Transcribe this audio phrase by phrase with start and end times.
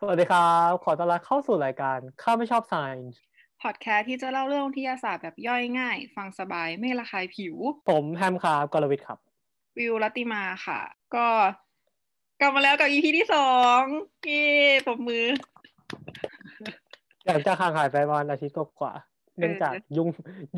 [0.00, 3.16] สวัสดีครับ ขอต้อนรับเข้าสู่รายการข้าไม่ชอบ Science
[3.62, 7.54] พอดแคสต์ที่จะเล่าเรื่องวิทยาศาสตร์แบบย่อยง่าย ฟังสบายไม่ระคายผิว
[7.90, 9.18] ผมแฮมครับกรวิทย์ครับ
[9.78, 10.80] วิวรัติมาค่ะ
[11.14, 11.26] ก็
[12.40, 13.80] กลับมาแล้วกับ EP ที่สอง
[14.24, 14.46] พี่
[14.86, 15.24] ปรบมือ
[17.26, 20.08] หลังจากห่างหายไปประมาณอาทิตย์กว่าๆเนื่องจากยุ่ง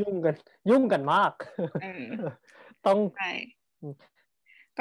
[0.00, 0.34] ยุ่งกัน
[0.70, 1.32] ยุ่งกันมาก
[1.82, 2.04] เออ
[2.86, 3.32] ต้องใช่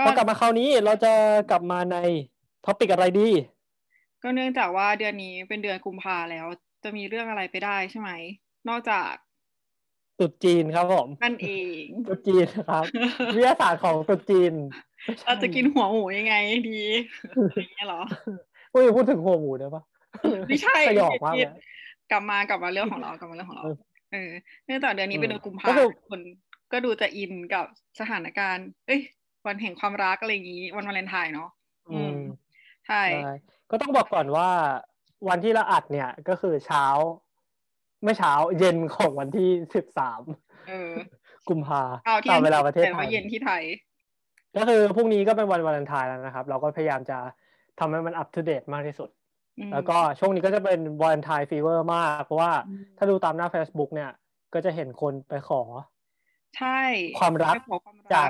[0.06, 1.14] พอกลับมาคราวนี้เราจะ
[1.52, 1.98] กลับมาใน
[2.66, 3.30] ท็อปิกอะไรดี
[4.24, 6.46] ก็เนื่องจากว่าเดือนนี้เป็นเดือนกุมภาแล้ว
[6.84, 8.10] จะมีเรื่องอะไรไปได้ใช่ไหม
[8.70, 9.12] นอกจาก
[10.20, 11.50] ตรุษจีนครับผมนั่นเอ
[11.82, 12.84] งตรุษจีนครับ
[13.36, 14.54] วิทยาศาสตร์ของตรุษจีน
[15.26, 16.36] เราจะกินหัวหมูยังไง
[16.70, 16.82] ดี
[17.56, 18.02] อย่างเงี้ยเหรอ
[18.72, 19.84] พูดพูดถึงหัวหมูได้ปะ
[20.48, 21.52] ไม่ใช่สยองมากเลย
[22.12, 23.76] กลับมากลับมาเรื่องของเรากลับมาเรื่องของเราเออ
[24.12, 24.32] เออ
[24.66, 26.22] เนื่องจากเดือนนี้เป็นเดือนกุมภาก็คือคน
[26.72, 27.66] ก็ดูจะอินกับ
[28.00, 29.02] สถานการณ์ เอ้ย
[29.48, 31.50] วันแห่งความรักอะไรอย่างนี้ วันวาเลนไทน์เนาะ
[31.90, 32.16] อืม
[32.88, 33.34] ใช่ใช่
[33.72, 34.50] ก็ต้องบอกก่อนว่า
[35.30, 36.86] วันที่เราอัดเนี่ยก็คือเช้า
[38.04, 40.22] ไม่เช้าเย็นของวันที่สิบสาม
[40.70, 40.92] เออ
[41.50, 43.64] กุมภาเอาที่ตามเวลาประเทศแต่ไทว่ายเย็นที่ไทย
[44.58, 47.18] ก็คือพรุ่งนี้ก็เป็นวันวาเลนไทน์แล้วนะครับ เราก็พยายามจะ
[47.80, 49.10] ทำให้มันอัปเดตมากที่สุด
[49.60, 54.12] อืมแล้วก็ช่วงนี้ก็จะเป็นวาเลนไทน์ fever มาก เพราะว่าอืมถ้าดูตามหน้า Facebook เนี่ย
[54.54, 55.62] ก็จะเห็นคนไปขอ
[56.58, 56.80] ใช่
[57.20, 58.30] ความรักไปขอความจาก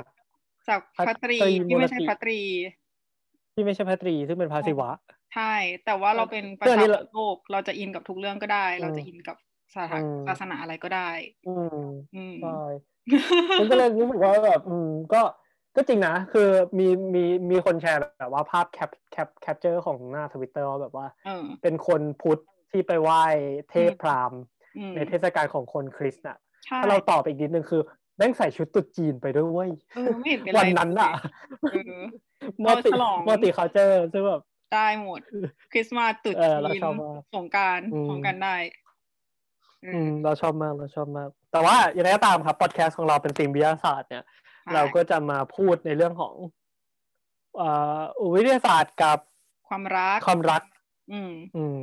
[0.68, 2.40] จากพัพัตรีตรีที่ไม่ใช่มูลนิธิพัตรี
[3.54, 4.90] ที่ไม่ใช่พระตรีซึ่งเป็นพระศิวะ
[5.34, 9.36] ใช่ แต่ว่าเราเป็นประเรื่องนี้ชาเราโลกเราจะอินกับทุกเรื่องก็ได้อืมเราจะอินกับ
[9.74, 11.10] ศาสนาอืมศาสนาอะไรก็ได้
[11.48, 11.78] อืม
[12.16, 12.62] อืมใช่
[13.58, 15.22] ผมก็เลยรู้สึกว่าแบบอืมก็
[15.76, 23.22] ก็จริงนะ คือมีมีมีคนแชร์แบบว่าภาพแคปแคปแคปเจอร์ของหน้าทวิตเตอร์ว่าแบบว่าเออเป็นคนพุทธที่ไปไหว้
[23.70, 24.40] เทพพราหมณ์
[24.78, 27.82] อืมในเทศกาลของคนคริสต์น่ะใช่ถ้าเราตอบอีกนิดนึงคือ
[28.16, 31.12] แม่งใส่ชุดตรุ๊จีนไปด้วยเวยเออไม่เห็นเป็นไรวันนั้นอะ
[31.70, 32.02] เออ
[32.64, 34.42] มัลติเราฉลองมัลติคัลเจอร์ซึ่งแบบ
[34.74, 35.20] ได้หมด
[35.72, 38.56] คริสต์มาสตรุษเออเราจีนชอบมากสงกรารอืมพร้อมกันได้
[39.82, 44.24] เอออืม เราชอบมากเราชอบมาก แต่ว่าอย่างไรก็ตามครับพอดแคสต์ของเราเป็นธีมวิทยาศาสตร์เนี่ย
[44.64, 46.34] ใช่เราก็จะมาพูดในเรื่องของ
[47.56, 47.68] เอ่
[47.98, 48.00] อ
[48.34, 49.18] วิทยาศาสตร์กับ
[49.68, 50.62] ความรักความรัก
[51.12, 51.80] อืม อืม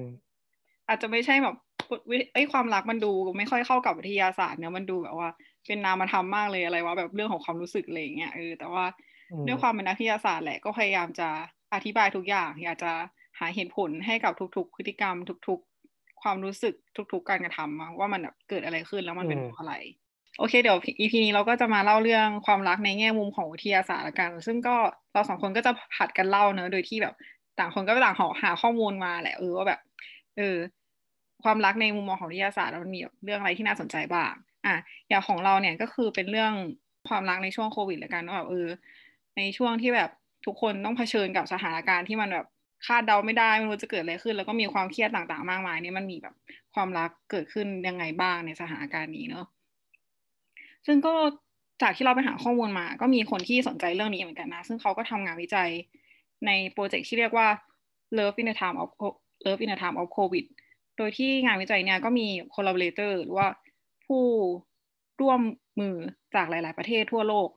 [0.87, 1.55] อาจจะไม่ใช่แบบ
[2.09, 5.29] วิไอ้ยความรักมันดูไม่ค่อยเข้ากับวิทยาศาสตร์เนี่ยมันดูแบบว่า
[5.67, 8.85] เป็นนามธรรมมากเลยอะไรวะแบบเรื่องของความรู้สึกอะไรอย่างเงี้ยเออแต่ว่า
[9.31, 11.29] อืมด้วยความเป็นนักวิทยาศาสตร์แหละก็พยายามจะ
[11.73, 12.91] อธิบายทุกอย่าง อยากจะ
[13.39, 15.15] หาเหตุผลให้กับทุก ๆ พฤติกรรม
[15.47, 15.59] ทุก
[15.91, 16.73] ๆ ความรู้สึก
[17.13, 19.75] ทุก ๆ การกระทำอะว่ามันแบบเกิดอะไรขึ้นแล้วมันเป็นเพราะอะไร
[20.39, 24.75] โอเคเดี๋ยว EP นี้เราก็จะมาเล่าเรื่องความรักในแง่มุมของวิทยาศาสตร์ละกัน ซึ่งก็
[25.13, 27.15] เราสองคนก็จะผัดกันเล่าเนอะโดยที่แบบ
[27.59, 29.79] ต่างคนก็ต่างหาหาข้อมูลมาแหละเออว่าแบบ
[30.37, 30.55] เออ
[31.43, 34.31] ความรักในมุมมองของวิทยาศาสตร์มันมีแบบเรื่องอะไรที่น่าสนใจบ้าง
[34.65, 34.75] อะ
[35.09, 36.53] อย่างของเราเนี่ยก็คือเป็นเรื่อง
[37.09, 38.67] ความรักในช่วงโควิดละกันว่าแบบเออ
[39.37, 40.09] ในช่วงที่แบบ
[40.47, 42.47] ทุกคนต้องเผชิญกับสถานการณ์ที่มันแบบ
[42.85, 46.35] คาดเดาไม่ได้ไม่รู้จะเกิดอะไรขึ้น แล้วก็มีความเครียดต่างๆ มากมายนี่มันมีแบบ
[46.73, 49.45] ความรักเกิดขึ้นยังไงบ้างในสถานการณ์นี้เนอะ
[50.85, 51.13] ซึ่งก็
[51.81, 55.69] จากที่เราไปหาข้อมูลมา ก็มีคนที่สนใจเรื่องนี้เหมือนกันนะ ซึ่งเขาก็ทำงานวิจัย
[56.45, 57.47] ในโปรเจกต์ที่เรียกว่า
[58.17, 58.89] Love in the Time of
[59.45, 60.45] Love in the Time of COVID
[60.97, 63.47] โดยที่งานวิจัยเนี่ยก็มี collaborator หรือว่า
[64.05, 64.23] ผู้
[65.21, 65.41] ร่วม
[65.79, 65.95] มือ
[66.35, 67.49] จากหลาย ๆ ประเทศทั่วโลก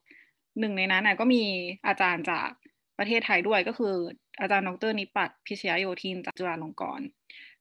[0.60, 1.42] หนึ่งในนั้นก็มี
[1.86, 2.48] อาจารย์จาก
[3.00, 3.94] ประเทศไทยด้วยก็คือ
[4.40, 7.06] อาจารย์ดรนิปัตพิชยโยธินจากจุฬาลงกรณ์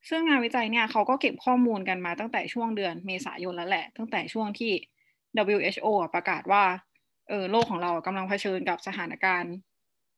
[0.10, 4.72] ซึ่งงานวิจัยเนี่ยเขาก็เก็บข้อมูลกันมาตั้งแต่ช่วงเดือนเมษายนแล้วแหละ ตั้งแต่ช่วงที่
[5.54, 6.64] WHO ประกาศว่า
[7.30, 9.54] เออโลกของเรากำลังเผชิญกับสถานการณ์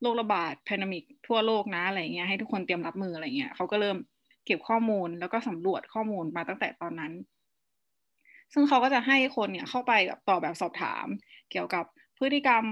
[0.02, 3.98] โรคระบาดแพนดมิกทั่วโลกนะอะไรเงี้ยให้ทุกคนเตรียมรับมืออะไรเงี้ยเขาก็เริ่ม
[4.46, 7.14] เก็บข้อมูลแล้วก็สำรวจข้อมูลมาตั้งแต่ตอนนั้น
[8.54, 11.06] ซึ่งเขาก็จะให้คนเนี่ยเข้าไปแบบตอบแบบสอบถาม
[11.52, 11.86] เกี่ยวกับ
[12.18, 12.64] พฤติกรรม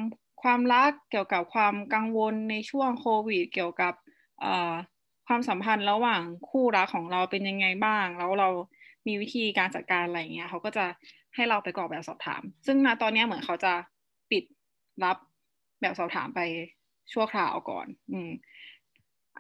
[0.42, 3.94] ความรักเกี่ยวกับความกังวลในช่วงโควิด เกี่ยวกับ
[4.40, 4.74] เอ่อ
[5.28, 8.50] ความสัมพันธ์ระหว่างคู่รักของเราเป็นยังไงบ้าง แล้วเรา
[9.08, 10.86] มีวิธีการจัดการอะไรอย่างเงี้ยเขาก็จะ
[11.36, 13.74] ให้เราไปกรอกแบบสอบถาม ซึ่งณตอนเนี้ยเหมือนเขาจะ
[14.32, 14.44] ปิด
[15.04, 15.18] รับ
[15.82, 16.40] แบบสอบถามไป
[17.14, 18.32] ชั่วคราวก่อน อืม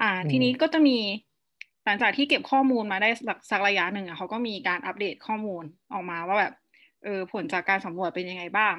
[0.01, 0.97] อ่าอืมทีนี้ก็จะมี
[1.85, 5.63] หลังจากที่เก็บข้อมูลมาได้สักสักระยะหนึ่งอะเขาก็มีการอัปเดตข้อมูล
[5.93, 6.53] ออกมาว่าแบบ
[7.03, 8.75] เออผลจากการสำรวจเป็นยังไงบ้าง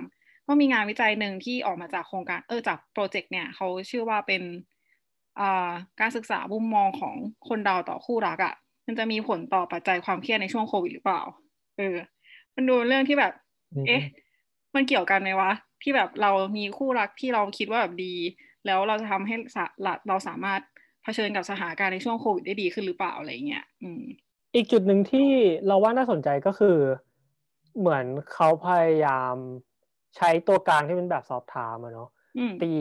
[0.51, 4.43] ก็มีงานวิจัยหนึ่งที่ออกมาจากโครงการเออจากโปรเจกต์เนี่ยเขาชื่อว่าเป็น
[5.41, 5.71] อ่า
[6.01, 7.15] การศึกษามุมมองของ
[7.49, 8.55] คนเราต่อคู่รักอะ่ะ
[8.87, 11.23] มันจะมีผลต่อปัจจัยความเครียดในช่วงโควิดหรือเปล่า
[11.79, 11.97] เออ
[12.55, 13.33] มันดูเป็นเรื่องที่แบบ
[13.87, 14.03] เอ๊ะ
[14.75, 15.53] มันเกี่ยวกันไหมวะ
[15.83, 18.15] ที่แบบเรามีคู่รักที่เราคิดว่าแบบดี
[18.67, 20.61] แล้วเราจะทำให้สะเราเราสามารถ
[21.03, 24.03] เผชิญกับสถานการณ์ในช่วงโควิดได้ดีขึ้นหรือเปล่าอะไรเงี้ย อืม
[24.55, 25.29] อีกจุดหนึ่งที่
[25.67, 26.77] เราว่าน่าสนใจก็คือ
[27.79, 29.35] เหมือนเขาพยายาม
[30.17, 32.73] ใช้ตัวกลางที่เป็นแบบสอบถามอะเนาะอืมตี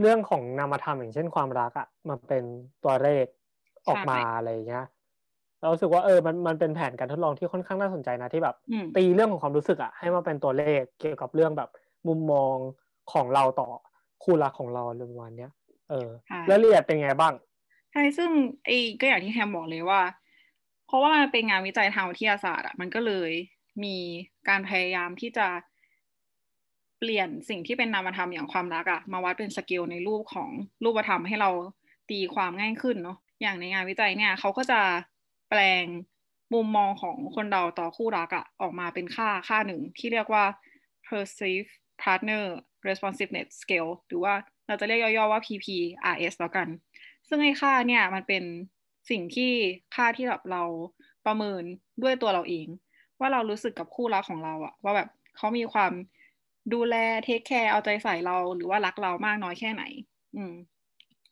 [0.00, 2.44] เรื่องของนามธรรมอย่างเช่นความรักอะมาเป็น
[2.84, 3.24] ตัวเลข
[3.88, 4.84] ออกมาอะไรเงี้ย
[5.60, 8.56] เรารู้สึกว่าเออมันมันเป็นแผนการทดลองที่ค่อนข้างน่าสนใจนะที่แบบ
[8.96, 11.70] ตีเรื่องของความรู้สึกอะให้มาเป็นตัวเลขเกี่ยวกับเรื่องแบบ
[12.08, 12.56] มุมมอง
[13.12, 13.68] ของเราต่อ
[14.22, 15.52] คู่รักของเราเรื่องวันเนี้ย
[15.90, 16.08] เออ
[16.48, 17.34] แล้วเรียดเป็นไงบ้าง
[17.92, 18.30] ใช่ซึ่ง
[18.64, 20.00] ไอ้ก็อย่างที่แฮมบอกเลยว่า
[20.86, 23.30] เพราะว่ามันเป็นงานวิจัยทางวิทยาศาสตร์อะมันก็เลย
[23.84, 23.96] มี
[24.48, 25.46] การพยายามที่จะ
[26.98, 30.50] เปลี่ยนสิ่งที่เป็นนามธรรมอย่างความรักอะมาวัดเป็นสเกลในรูปของ
[30.84, 31.50] รูปธรรมให้เรา
[32.10, 34.80] ตีความง่ายขึ้นเนาะอย่างในงานวิจัยเนี่ยเขาก็จะ
[35.50, 35.84] แปลง
[36.54, 40.44] มุมมองของคนเราต่อคู่รักอะออกมาเป็นค่าค่าหนึ่งที่เรียกว่า
[41.06, 41.72] perceived
[42.02, 42.44] partner
[42.88, 44.34] responsiveness scale หรือว่า
[44.66, 46.68] เราจะเรียกย่อๆว่า PPRS แล้วกัน
[47.28, 48.44] ซึ่งไอ้ค่าเนี่ยมันเป็น
[49.10, 49.52] สิ่งที่
[49.96, 50.62] ค่าที่แบบเรา
[51.26, 51.62] ประเมิน
[52.02, 52.66] ด้วยตัวเราเอง
[53.20, 55.92] ว่าเรารู้สึกกับคู่รักของเราอะว่าแบบเขามีความ
[56.74, 59.82] ดูแล take care เอาใจใส่เราหรือว่ารักเรามากน้อยแค่ไหน
[60.36, 60.54] อืม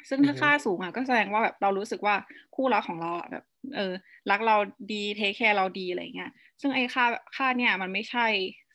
[0.09, 2.15] ซึ่งถ้าค่าสูงอะก็แสดงว่าแบบเรารู้สึกว่า
[2.55, 3.45] คู่รักของเราอะแบบ
[3.77, 3.93] เออ
[4.31, 4.57] รักเรา
[4.93, 7.05] ดี take care เราดีอะไรเงี้ยซึ่งไอ้ค่า
[7.37, 8.27] ค่าเนี่ย มันไม่ใช่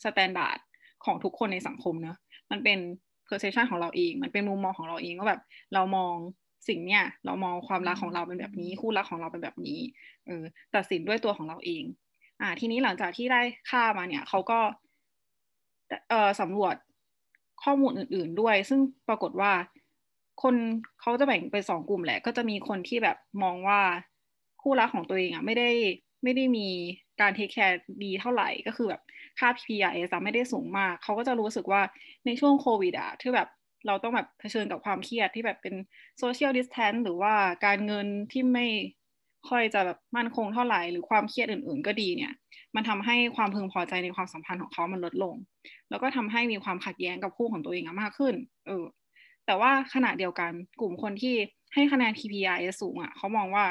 [0.04, 0.60] standard
[1.06, 2.18] ของทุกคนในสังคมเนอะ
[2.52, 2.80] มันเป็น
[3.28, 5.42] perception ของเราเอง มันเป็นมุมมองของเราเองว่าแบบ
[5.74, 6.16] เรามอง
[6.68, 9.80] สิ่งเนี้ยเรามองความรักของเราเป็นแบบนี้ คู่รักของเราเป็นแบบนี้
[10.28, 10.44] เออ
[10.76, 11.84] ตัดสินด้วยตัวของเราเอง
[12.42, 14.89] อ่า ทีนี้หลังจากที่ได้ค่ามาเนี่ยเขาก็เอ่อ
[16.42, 16.76] สำรวจ
[17.64, 19.52] ข้อมูลอื่น ๆด้วย ซึ่งปรากฏว่า
[20.44, 20.56] คน
[21.02, 23.82] เขาจะแบ่งเป็นสองกลุ่มแหละ ก็จะมีคนที่แบบมองว่า
[24.62, 25.70] คู่รักของตัวเองอะไม่ได้
[26.24, 26.68] ไม่ได้มี
[27.22, 29.02] การ take care ดีเท่าไหร่ก็คือแบบ
[29.40, 31.82] ค่า PPRS ไม่ได้สูงมาก เขาก็จะรู้สึกว่า
[32.26, 33.48] ในช่วงโควิดอะที่แบบ
[33.88, 35.76] เราต้องแบบเผชิญกับความเครียดที่แบบเป็น
[36.20, 37.34] โซเชียลดิสแทนหรือว่า
[37.66, 38.66] การเงินที่ไม่
[39.50, 42.34] ค่อยจะแบบมั่นคงเท่าไหร่ หรือความเครียดอื่น ๆ ก็ดีเนี่ย
[42.76, 45.36] มันทำให้ความพึงพอใจในความสัมพันธ์ของเขามันลดลง
[45.89, 48.36] แล้วก็ทำให้มีความขัดแย้งกับคู่ของตัวเองมากขึ้น
[48.68, 48.86] เออ
[49.45, 50.51] แต่ว่าขณะเดียวกัน
[50.81, 51.36] กลุ่มคนที่
[51.74, 53.66] ให้คะแนน PPI สูงอะเขามองว่า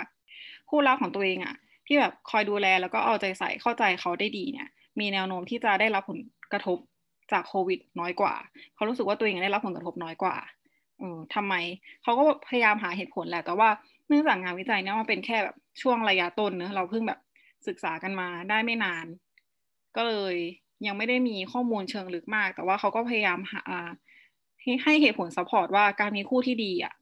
[0.71, 1.55] คู่รักของตัวเองอะ
[1.87, 4.69] ที่แบบคอยดูแลแล้วก็เอาใจใส่เข้าใจเขาได้ดีเนี่ย
[5.01, 6.19] มีแนวโน้มที่จะได้รับผล
[6.53, 6.79] กระทบ
[7.33, 8.35] จากโควิด น้อยกว่า
[8.75, 10.37] เขารู้สึกว่าตัวเองได้รับผลกระทบน้อยกว่า
[10.99, 11.55] เออทำไม
[12.03, 13.69] เขาก็พยายามหาเหตุผลแหละแต่ว่า
[14.09, 17.21] เนื่องจากงานวิจัยเนี่ยมันเป็นแค่แบบช่วงระยะต้นเนอะเราเพิ่งแบบ
[17.69, 19.07] ศึกษากันมาได้ไม่นาน
[19.97, 20.37] ก็เลย
[20.87, 23.63] ยังไม่ได้มีข้อมูลเชิงลึกมาก แต่ว่าเขาก็พยายามหา
[24.63, 26.95] ให้ให้เหตุผล support ว่าการมีคู่ที่ดีอะ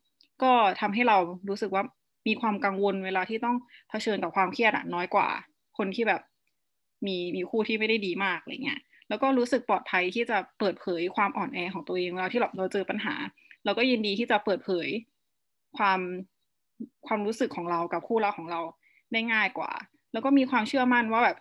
[0.42, 1.16] ก็ทำให้เรา
[1.48, 1.84] รู้สึกว่า
[2.26, 3.56] มีความกังวลเวลาที่ต้อง
[3.88, 5.28] เผชิญกับความเครียดอะน้อยกว่า
[5.78, 6.22] คนที่แบบ
[7.06, 13.14] มีมีคู่ที่ไม่ได้ดีมากอะไรเงี้ยแล้วก็รู้สึกปลอดภัยที่จะเปิดเผยความอ่อนแอของตัวเองเวลาที่เราเราเจอปัญหา
[13.64, 14.88] เราก็ยินดีที่จะเปิดเผย
[15.76, 16.00] ความ
[17.06, 18.60] ความรู้สึกของเรากับคู่รักของเรา
[19.12, 19.70] ได้ง่ายกว่า
[20.12, 21.36] แล้วก็มีความเชื่อมั่นว่าแบบ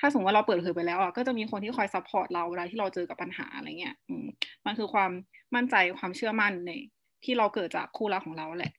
[0.00, 4.26] ถ้าสมมติว่าเราเปิดเผยไปแล้วอะก็จะมีคนที่คอย support เราเวลาที่เราเจอกับปัญหาอะไรเงี้ยอืม
[4.66, 5.10] มันคือความ
[5.54, 6.70] มั่นใจความเชื่อมั่นใน
[7.24, 8.72] ที่เราเกิดจากคู่รักของเราแหละ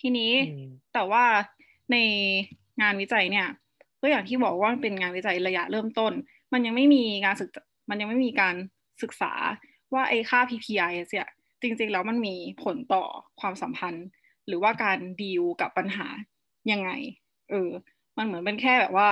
[0.00, 0.32] ทีนี้
[0.94, 1.24] แต่ว่า
[1.92, 1.96] ใน
[2.82, 3.48] งานวิจัยเนี่ย
[4.00, 6.12] ก็อย่างที่บอกว่าเป็นงานวิจัยระยะเริ่มต้น
[6.52, 7.50] มันยังไม่มีการศึก
[7.90, 8.54] มันยังไม่มีการ
[9.02, 9.32] ศึกษา
[9.94, 11.28] ว่าไอ้ค่า PPI เนี่ย
[11.62, 13.04] จริงๆแล้วมันมีผลต่อ
[13.40, 14.06] ความสัมพันธ์
[14.46, 16.06] หรือว่าการดีลกับปัญหา
[16.72, 16.90] ยังไง
[17.50, 17.70] เออ
[18.16, 19.08] มันเหมือนเป็นแค่แบบว่า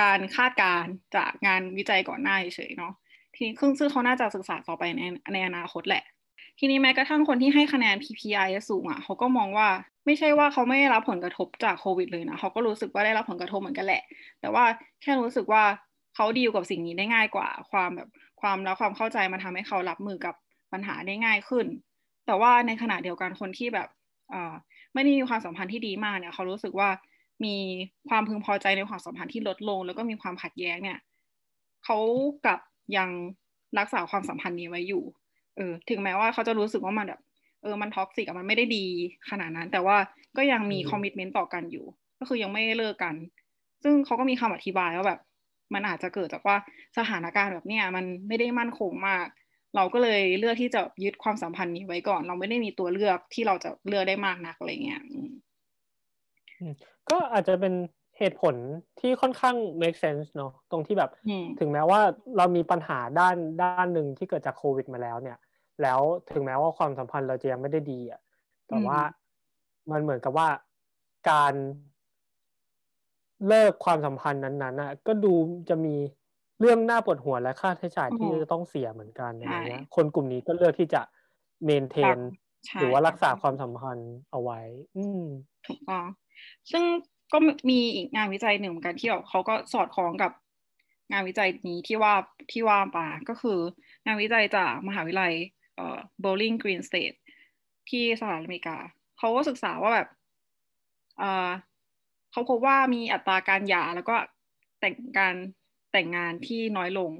[0.00, 0.84] การคาดการ
[1.16, 2.92] จากงานวิจัยก่อนหน้าเฉยเนาะ
[3.34, 5.02] ทีนี้ซึ่งเขาน่าจะศึกษาต่อไปใน
[5.32, 6.04] ในอนาคตแหละ
[6.58, 9.68] ทีนี้แม้กระทั่งคนที่ให้คะแนน PPI สูงอะเขาก็มองว่า
[10.06, 14.02] ไม่ใช่ว่าเขาไม่ได้รับผลกระทบจากโควิดเลยนะเขาก็รู้สึกว่าได้รับผลกระทบเหมือนกันแหละ
[14.40, 14.64] แต่ว่า
[15.02, 15.64] แค่รู้สึกว่า
[16.14, 18.08] เขาดีลกับสิ่งนี้ได้ง่ายกว่า ความแบบ
[18.40, 20.34] ความแล้วความเข้าใจมันทาให้เขารับมือกับ
[20.72, 21.66] ปัญหาได้ง่ายขึ้น
[22.26, 23.88] แต่ว่าในขณะเดียวกันคนที่แบบ
[24.94, 26.88] ไม่ได้มีความสัมพันธ์ที่ดีมากเนี่ยเขารู้สึกว่า
[27.44, 27.56] มี
[28.08, 30.98] ความพึงพอใจในความสัมพันธ์ที่ลดลง แล้วก็มีความขัดแย้งเนี่ย
[31.84, 31.98] เขา
[32.46, 32.58] กับ
[32.96, 33.10] ยัง
[33.78, 35.02] รักษาความสัมพันธ์นี้ไว้อยู่
[35.56, 37.20] เออ ถึงแม้ว่าเขาจะรู้สึกว่ามันแบบ
[37.62, 38.84] เออมัน toxic มันไม่ได้ดี
[39.30, 39.96] ขนาดนั้น แต่ว่า
[40.36, 41.84] ก็ยังมี commitment ต่อกันอยู่
[42.18, 43.14] ก็คือยังไม่เลิกกัน
[43.82, 45.20] ซึ่งเขาก็มีคำอธิบายว่าแบบ
[45.74, 46.56] มันอาจจะเกิดจากว่า
[46.98, 49.26] สถานการณ์แบบเนี้ยมันไม่ได้มั่นคงมาก
[49.76, 55.02] เราก็เลยเลือกที่จะยึดความสัมพันธ์นี้ไว้ก่อน เราไม่ได้มีตัวเลือกที่เราจะเลือกได้มากนักอะไรเงี้ย
[57.10, 57.74] ก็อาจจะเป็น
[58.18, 58.54] เหตุผล
[59.00, 61.10] ที่ค่อนข้าง make sense เนาะตรงที่แบบ
[61.58, 62.00] ถึงแม้ว่า
[62.36, 65.38] เรามีปัญหาด้านด้านหนึ่งที่เกิดจากโควิดมาแล้วเนี่ย
[65.82, 66.00] แล้ว
[66.32, 68.20] ถึงแม้ว่าความสัมพันธ์เราจะยังไม่ได้ดีอะ
[68.68, 68.98] แต่ว่า
[69.90, 70.48] มันเหมือนกับว่า
[71.30, 71.54] การ
[73.48, 75.32] เลิกความสัมพันธ์นั้นๆอะก็ดู
[75.68, 75.94] จะมี
[76.60, 81.02] เรื่องหน้าปวดหัวและค่าใช้จ่ายที่จะต้องเสียเหมือนกันอะไรเงี้ยคนกลุ่มนี้ก็เลือกที่จะ
[81.64, 82.18] เมนเทน
[82.78, 84.60] หรือว่ารักษาความสัมพันธ์เอาไว้
[84.96, 85.22] อืม
[85.66, 86.06] ถูกต้อง
[86.70, 86.84] ซึ่ง
[87.32, 87.38] ก็
[87.70, 90.32] มีอีกงานวิจัยหนึ่งเหมือนกันที่เขาก็สอดคล้องกับ
[91.12, 92.14] งานวิจัยนี้ที่ว่า
[92.52, 93.58] ที่ว่ามาก็คือ
[94.04, 95.34] งานวิจัยจากมหาวิทยาลัย
[95.76, 97.16] เอ่อ Bowling Green State
[97.90, 98.76] ที่สหรัฐอเมริกา
[99.18, 100.08] เขาก็ศึกษาว่าแบบ
[102.32, 104.16] เขาพบว่ามีอัตราการหย่าแล้วก็
[104.80, 105.34] แต่งการ
[105.92, 107.10] แต่งงานที่น้อยลง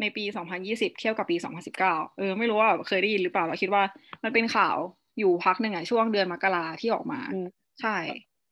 [0.00, 0.24] ในปี
[0.62, 1.36] 2020 เทียบกับปี
[1.76, 3.82] 2019 เออ ไม่รู้ว่าเคยได้ยินหรือเปล่าเราคิดว่า
[4.24, 4.76] มันเป็นข่าว
[5.18, 7.20] อยู่พักหนึ่งอะช่วงเดือนมกราที่ออกมา
[7.80, 7.96] ใช่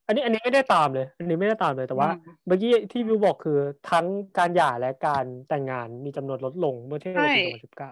[0.07, 2.09] อันนี้อันนี้ไม่ได้ตามเลย อันนี้ไม่ได้ตามเลยแต่ว่า
[2.45, 3.59] เมื่อกี้ที่วิวบอกคือ
[3.89, 4.05] ทั้ง
[4.37, 7.43] การหย่าและการแต่งงานมีจำนวนลดลงเมื่อเทียบกับปี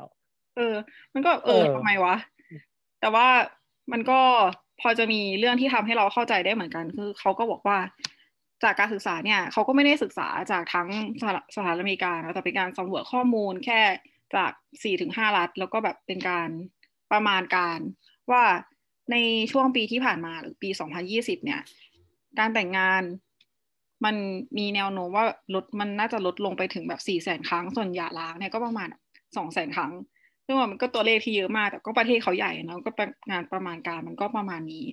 [0.04, 0.76] 2019เออ
[1.14, 2.16] มันก็เออทำไมวะ
[3.02, 3.28] แต่ว่า
[3.92, 4.20] มันก็
[4.82, 7.78] พอจะมีเรื่องที่ทำให้เราเข้าใจได้เหมือนกันคือเขาก็บอกว่า
[8.64, 10.88] จากการศึกษาเนี่ยเขาก็ไม่ได้ศึกษาจากทั้ง
[11.22, 11.24] ส
[11.64, 13.82] หรัฐอเมริกาแต่เป็นการสำรวจข้อมูลแค่
[14.36, 14.52] จาก
[14.84, 16.50] สี่ถึงห้ารัฐ แล้วก็แบบเป็นการ
[17.12, 17.80] ประมาณการ
[18.32, 18.44] ว่า
[19.12, 19.18] ใน
[19.52, 20.70] ช่วงปีที่ผ่านมาหรือปี
[21.08, 21.62] 2020 เนี่ย
[22.40, 23.04] การแต่งงาน
[24.06, 24.16] มัน
[24.58, 28.88] มีแนวโน้มว่าลดมันน่าจะลดลงไปถึงแบบสี่แสนครั้งส่วนหย่าร้างเนี่ยก็ประมาณ
[29.38, 29.92] สองแสนครั้ง
[30.46, 32.92] ซึ่งว่ามันก็ตัวเลขที่เยอะมาก แต่ก็ประเทศเขาใหญ่นะก็
[33.32, 34.86] งานประมาณการมันก็ประมาณนี้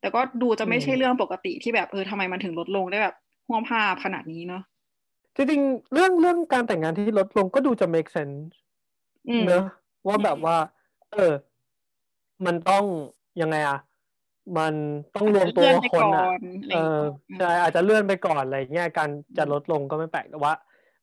[0.00, 3.16] แต่ก็ดูจะไม่ใช่เรื่องปกติที่แบบเออทำไมมันถึงลดลงได้แบบ
[3.48, 4.62] ห่วงภาพขนาดนี้เนาะ
[5.36, 8.38] จริงๆเรื่องเรื่องการแต่งงานที่ลดลงก็ดูจะ make sense
[9.46, 9.64] เนอะ
[10.06, 10.56] ว่าแบบว่า
[11.12, 11.32] เออ
[12.46, 12.84] มันต้อง
[13.40, 13.78] ยังไงอะ
[14.58, 14.74] มัน
[15.16, 16.26] ต้องรวมตัวคนอะ
[16.74, 16.98] เออ
[17.38, 20.52] ใช่อาจจะเลื่อนไปก่อนอะไรเงี้ยการจะลดลงก็ไม่แปลกแต่ว่า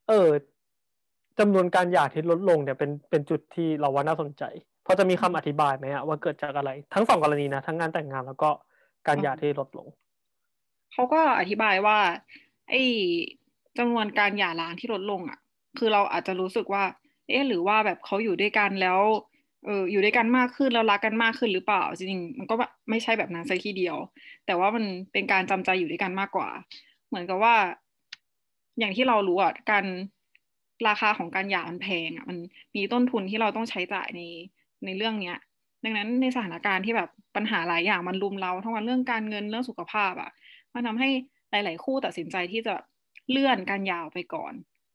[0.08, 0.28] เออ
[1.38, 4.42] จำนวนการหย่าที่ลดลงเนี่ยเป็นเป็นจุดที่เราว่าน่าสนใจ
[4.86, 8.50] พอจะมีคำอธิบายไหมอะว่าเกิดจากอะไร ทั้งสองกรณีนะ ทั้งงานแต่งงานแล้วก็
[9.06, 9.86] การหย่าที่ลดลง
[10.92, 11.98] เขาก็อธิบายว่า
[12.70, 12.82] ไอ้
[13.78, 15.38] จำนวนการหย่าร้างที่ลดลงอะ
[15.78, 16.84] คือเราอาจจะรู้สึกว่า
[17.28, 19.00] เอ๊ะหรือว่าแบบเขาอยู่ด้วยกันแล้ว
[19.64, 22.54] เอออยู่ด้วยกันมากขึ้นแล้วรักกันมากขึ้นหรือเปล่า จริงๆมันก็
[22.90, 23.96] ไม่ใช่แบบนั้นซะทีเดียว
[24.46, 26.48] แต่ว่ามันเป็นการจำใจอยู่ด้วยกันมากกว่า
[27.08, 27.54] เหมือนกับว่า
[28.78, 29.84] อย่างที่เรารู้อะการ
[30.88, 32.38] ราคาของการหย่ามันแพงอะมัน
[32.76, 34.22] มีต้นทุนที่เราต้องใช้จ่ายใน
[34.84, 35.38] ในเรื่องเนี้ย
[35.84, 40.30] ดังนั้นในสถานการณ์ที่แบบปัญหาหลายอย่างมันรุมเราทั้งวันเรื่องการเงินเรื่องสุขภาพอะ
[40.74, 41.08] มันทำให้
[41.50, 42.74] หลาย ๆ คู่ตัดสินใจที่จะ
[43.30, 44.52] เลื่อนการหย่าไปก่อน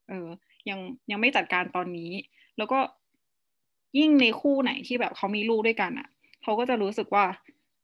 [0.10, 0.28] เออ
[0.70, 0.80] ยัง
[1.12, 2.12] ยังไม่จัดการตอนนี้
[2.58, 2.80] แล้วก็
[3.98, 6.08] ยิ่งในคู่ไหนที่แบบเขามีลูกด้วยกันอะ่ะ
[6.44, 7.26] เขาก็จะรู้สึกว่า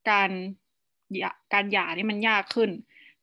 [0.09, 0.29] การ
[1.53, 2.69] การหย่านี่มันยากขึ้น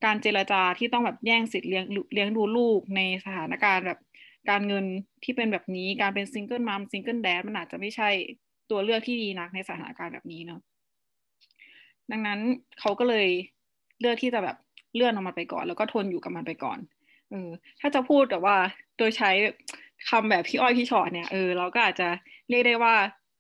[0.04, 3.98] การเจรจาที่ต้องแบบแย่งสิทธิ์เลี้ยงเลี้ยงดูลูกในสถานการณ์แบบ
[4.50, 4.84] การเงิน
[5.24, 8.08] ที่เป็นแบบนี้การเป็น single mum single dad มันอาจจะไม่ใช่
[8.70, 10.60] ตัวเลือกที่ดีนักในสถานการณ์แบบนี้เนาะ
[12.10, 12.40] ดังนั้น
[12.80, 13.28] เขาก็เลย
[14.00, 14.56] เลือกที่จะแบบ
[14.94, 16.78] เลื่อนออกมาไปก่อน แล้วก็ทนอยู่กับมันไปก่อน
[17.30, 18.56] เออถ้าจะพูดแต่ว่า
[18.98, 19.30] โดยใช้
[20.08, 22.08] คำแบบพี่อ้อยพี่ฉอดเนี่ยเออเราก็อาจจะ
[22.50, 22.94] เรียกได้ว่า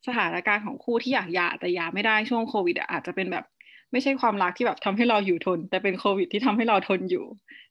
[0.06, 3.44] สถานการณ์ของคู่ที่อยากหย่าแต่หย่าไม่ได้ช่วงโควิดอาจจะเป็นแบบ
[3.92, 7.24] ไม่ใช่ความรักที่แบบทำให้เราอยู่ทน แต่เป็นโควิดที่ทำให้เราทนอยู่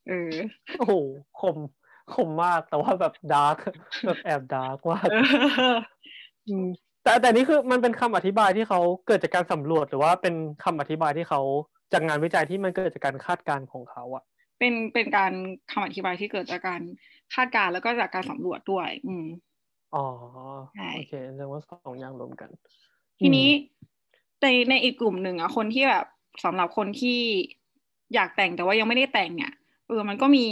[0.07, 0.31] เออ
[0.79, 0.93] โอ้โห
[1.39, 1.57] คม
[2.13, 3.57] คมมากแต่ว่าแบบ dark
[4.05, 4.99] แบบแอบ dark ว่ะ
[7.03, 11.41] แต่แต่นี่คือมันเป็นคำอธิบายที่เขาเกิดจากการสำรวจหรือว่าเป็นคำอธิบายที่เขา
[11.93, 14.23] จากงานวิจัยที่มันเกิดจากการคาดการณ์ของเขาอะ
[14.59, 15.33] เป็นเป็นการ
[15.71, 16.81] คำอธิบายที่เกิดจากการ
[17.35, 19.25] คาดการณ์แล้วก็จากการสำรวจด้วย อืม
[19.93, 20.05] อ๋อ
[20.91, 22.49] โอเคแสดงว่าสองอย่างรวมกัน
[23.19, 23.47] ทีนี้
[24.41, 26.05] ในในอีกกลุ่มหนึ่งอะคนที่แบบ
[26.45, 27.19] สำหรับคนที่
[28.13, 29.51] อยากแต่งแต่ว่ายังไม่ได้แต่งเนี่ย
[29.87, 30.45] เออมันก็มี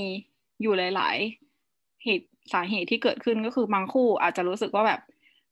[0.62, 1.18] อยู่หลาย
[1.62, 5.02] ๆ เหตุสาเหตุที่เกิดขึ้นก็คือบางคู่อาจจะรู้สึกว่าแบบ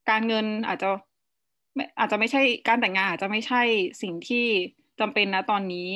[0.09, 0.89] การเงินอาจจะ
[1.99, 3.61] อาจจะไม่ใช่การแต่งงานอาจจะไม่ใช่
[4.01, 4.45] สิ่งที่
[4.99, 5.89] จำเป็นนะตอนนี้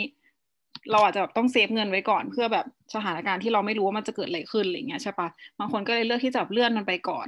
[0.91, 2.65] เราอาจจะแบบต้องเซฟเงินไว้ก่อน เพื่อแบบ
[2.95, 5.27] สถานการณ์ที่เราไม่รู้ว่ามันจะเกิดอะไรขึ้นอะไรเงี้ยใช่ปะ
[5.59, 7.27] บางคนก็เลยเลือกที่จะเลื่อนมันไปก่อน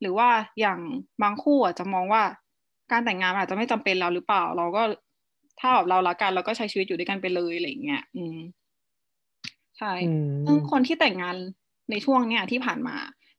[0.00, 0.28] หรือว่า
[0.60, 0.78] อย่าง
[1.22, 2.22] บางคู่อาจจะมองว่า
[2.92, 4.82] การแต่งงานอาจจะไม่จำเป็นเราหรือเปล่า เราก็
[5.60, 8.38] ถ้าแบบเรารักกันเราก็ใช้ชีวิตอยู่ด้วยกันไปเลยอะไรเงี้ยอืม
[9.78, 9.92] ใช่
[10.46, 11.36] ซึ่งคนที่แต่งงาน
[11.90, 12.96] ในช่วงเนี้ยที่ผ่านมา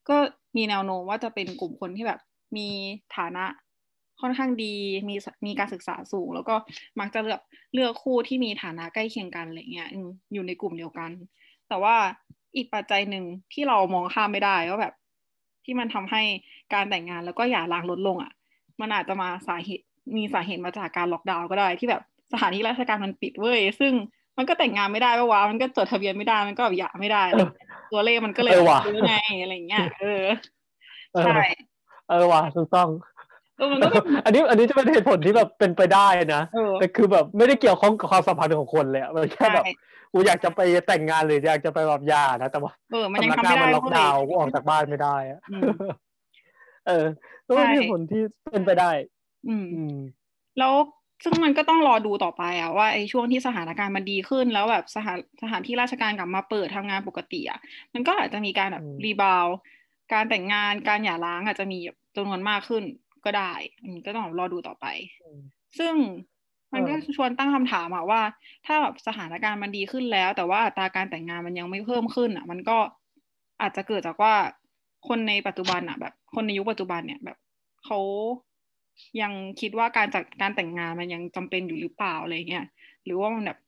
[0.08, 0.16] ก็
[0.56, 2.20] มีแนวโน้มว่าจะเป็นกลุ่มคนที่แบบ
[2.56, 2.68] มี
[3.16, 3.44] ฐานะ
[4.20, 4.74] ค่อนข้างดี
[5.08, 5.14] มี
[5.46, 6.54] มีการศึกษาสูง แล้วก็
[7.00, 7.40] มักจะเลือก
[7.74, 9.88] เลือกคู่ที่มีฐานะใกล้เคียงกันอะไรเงี้ย
[10.32, 11.10] อยู่ในกลุ่มเดียวกัน
[11.68, 11.96] แต่ว่า
[12.56, 14.94] อีกปัจจัยหนึ่งที่เรามองข้ามไม่ได้ก็แบบ
[15.68, 16.22] ที่มันทำให้
[16.74, 18.32] การแต่งงานแล้วก็หย่าร้างลดลงอะ
[18.80, 19.84] มันอาจจะมาสาเหตุ
[20.16, 23.92] มีสาเหตุมาจากการล็อกดาวน์ก็ได้ที่แบบสถานที่ราชการมันปิดเว้ยซึ่ง
[24.36, 27.22] มันก็แต่งงานไม่ได้ปะวะมันก็จดทะเบียนไม่ได้มันก็หย่าไม่ได้
[27.92, 28.52] ตัวเลขมันก็เลย
[28.84, 30.24] เยอะไงอะไรเงี้ยเออ
[31.24, 31.40] ใช่
[32.08, 32.88] เออว่ะถูกต้อง
[34.24, 36.42] อันนี้อันนี้จะเป็นเหตุผลที่แบบเป็นไปได้นะ
[36.80, 39.64] แต่คือแบบไม่ได้เกี่ยวข้องกับความสัมพันธ์ของคนเลยมันแค่แบบ
[40.12, 42.72] กูอยากจะไปแต่งงานหรืออยากจะไปแบบยานะแต่ว่า
[43.20, 45.40] สำนักงานมันล็อกดาวน์กูออกจากบ้านไม่ได้อะ
[46.86, 47.06] เออ
[47.46, 48.22] ก็เป็นเหตุผลที่
[48.52, 48.90] เป็นไปได้
[49.48, 49.66] อืม
[50.58, 50.72] แล้ว
[51.24, 57.60] ซึ่งมันก็ต้องรอดูต่อไปอะว่าไอ้ช่วงที่สถานการณ์มันดีขึ้น แล้วแบบสถานสถานที่ราชการกลับมาเปิดทำงานปกติอะ
[57.94, 59.46] มันก็อาจจะมีการแบบรีบาว
[60.12, 61.78] การแต่งงานการหย่าร้างอาจจะมี
[62.16, 62.84] จำนวนมากขึ้น
[63.24, 63.52] ก็ได้
[64.04, 64.86] ก็ต้องรอดูต่อไป
[65.78, 65.94] ซึ่ง
[66.74, 68.20] มันก็ชวนตั้งคำถามอะว่า
[68.66, 72.78] ถ้าแบบสถานการณ์มันดีขึ้นแล้ว แต่ว่าอัตราการแต่งงานมันยังไม่เพิ่มขึ้นอะมันก็
[73.60, 74.34] อาจจะเกิดจากว่า
[75.08, 77.36] คนในปัจจุบันอะแบบ คนในยุคปัจจุบันเนี่ยแบบ
[77.84, 77.98] เขา
[79.20, 82.64] ยังคิดว่าการจัดการแต่งงานมันยังจำเป็นอยู่หรือเปล่าอะไรเงี้ย
[83.04, 83.58] หรือว่ามันแบบ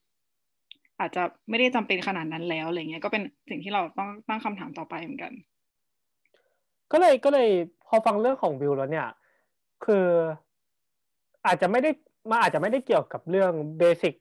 [0.99, 5.33] อาจจะไม่ได้จำเป็นขนาดนั้นแล้วอะไรเงี้ยก็เป็นสิ่งที่เราต้องตั้งคำถามต่อไปเหมือนกัน
[6.91, 7.49] ก็เลยก็เลย
[7.87, 9.07] พอฟังเรื่องของวิวแล้วเนี่ย
[9.85, 10.07] คือ
[11.45, 11.91] อาจจะไม่ได้
[12.29, 13.51] มาอาจจะไม่ได้เกี่ยวกับเรื่อง
[13.81, 14.15] basic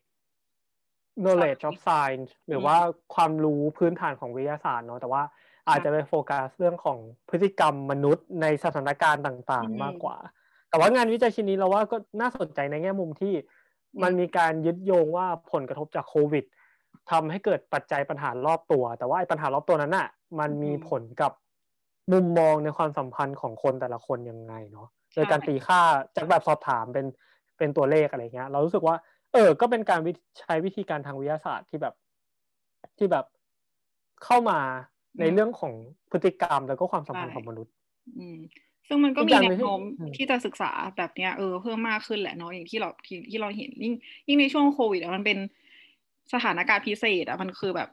[1.23, 2.76] knowledge of science หรือว่า
[3.14, 5.23] ความรู้พื้นฐานของวิทยาศาสตร์เนาะแต่ว่า
[5.69, 10.16] อาจจะไปโฟกัสเรื่องของพฤติกรรมมนุษย์ในสถานการณ์ต่างๆ มากกว่า
[10.69, 13.35] แต่ว่างานวิจัยชิ้นนี้เราว่าก็น่าสนใจในแง่มุมที่
[14.02, 16.45] มันมีการยึดโยงว่าผลกระทบจากโควิด
[17.11, 21.33] ทำให้เกิดปัจจัยปัญหารอบตัว แต่ว่าไอ้ปัญหารอบตัวนั้นน่ะ มันมีผลกับ
[22.12, 25.80] มุมมองในความสัมพันธ์ของคนแต่ละคนยังไงเนาะโดยการตีค่า
[26.16, 27.07] จากแบบสอบถามเป็น
[27.61, 28.97] เป็นตัวเลขอะไรเงี้ย เรารู้สึกว่า
[29.33, 30.00] เออ ก็เป็นการ
[30.40, 31.95] ใช้วิธีการทางวิทยาศาสตร์ที่แบบ
[32.99, 33.25] ที่แบบ
[34.25, 34.59] เข้ามา
[35.21, 35.73] ในเรื่องของ
[36.11, 37.73] พฤติกรรมแล้วก็ความสัมพันธ์ของมนุษย์
[38.19, 38.38] อืม
[38.88, 39.81] ซึ่งมันก็มีแนวโน้ม
[40.17, 43.95] ที่จะศึกษาแบบเนี้ยเออเพิ่มมากขึ้นแหละเนาะอย่างที่เราที่ที่เราเห็นยิ่ง
[44.29, 45.38] ยิ่งในช่วงโควิดมันเป็น
[46.33, 47.88] สถานการณ์พิเศษอะมันคือแบบ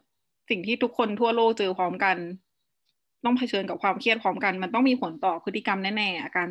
[0.50, 2.17] สิ่งที่ทุกคนทั่วโลกเจอพร้อมกัน
[3.25, 6.50] ต้องเผชิญกับความเครียดพร้อมกัน มันต้องมีผลต่อพฤติกรรมแน่ๆการ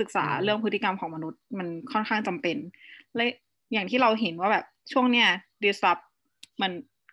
[0.00, 2.56] ศึกษาเรื่องพฤติกรรมของมนุษย์มันค่อนข้างจำเป็น
[3.16, 3.24] และ
[3.72, 5.28] อย่างที่เราเห็นว่าแบบช่วงเนี้ย
[5.64, 6.02] disrupt
[6.62, 6.70] มัน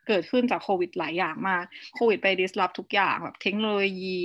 [0.08, 1.63] เกิดขึ้นจากโควิดหลายอย่างมาก
[1.96, 4.20] โควิดไป disrupt ทุกอย่างแบบเทคโนโลยี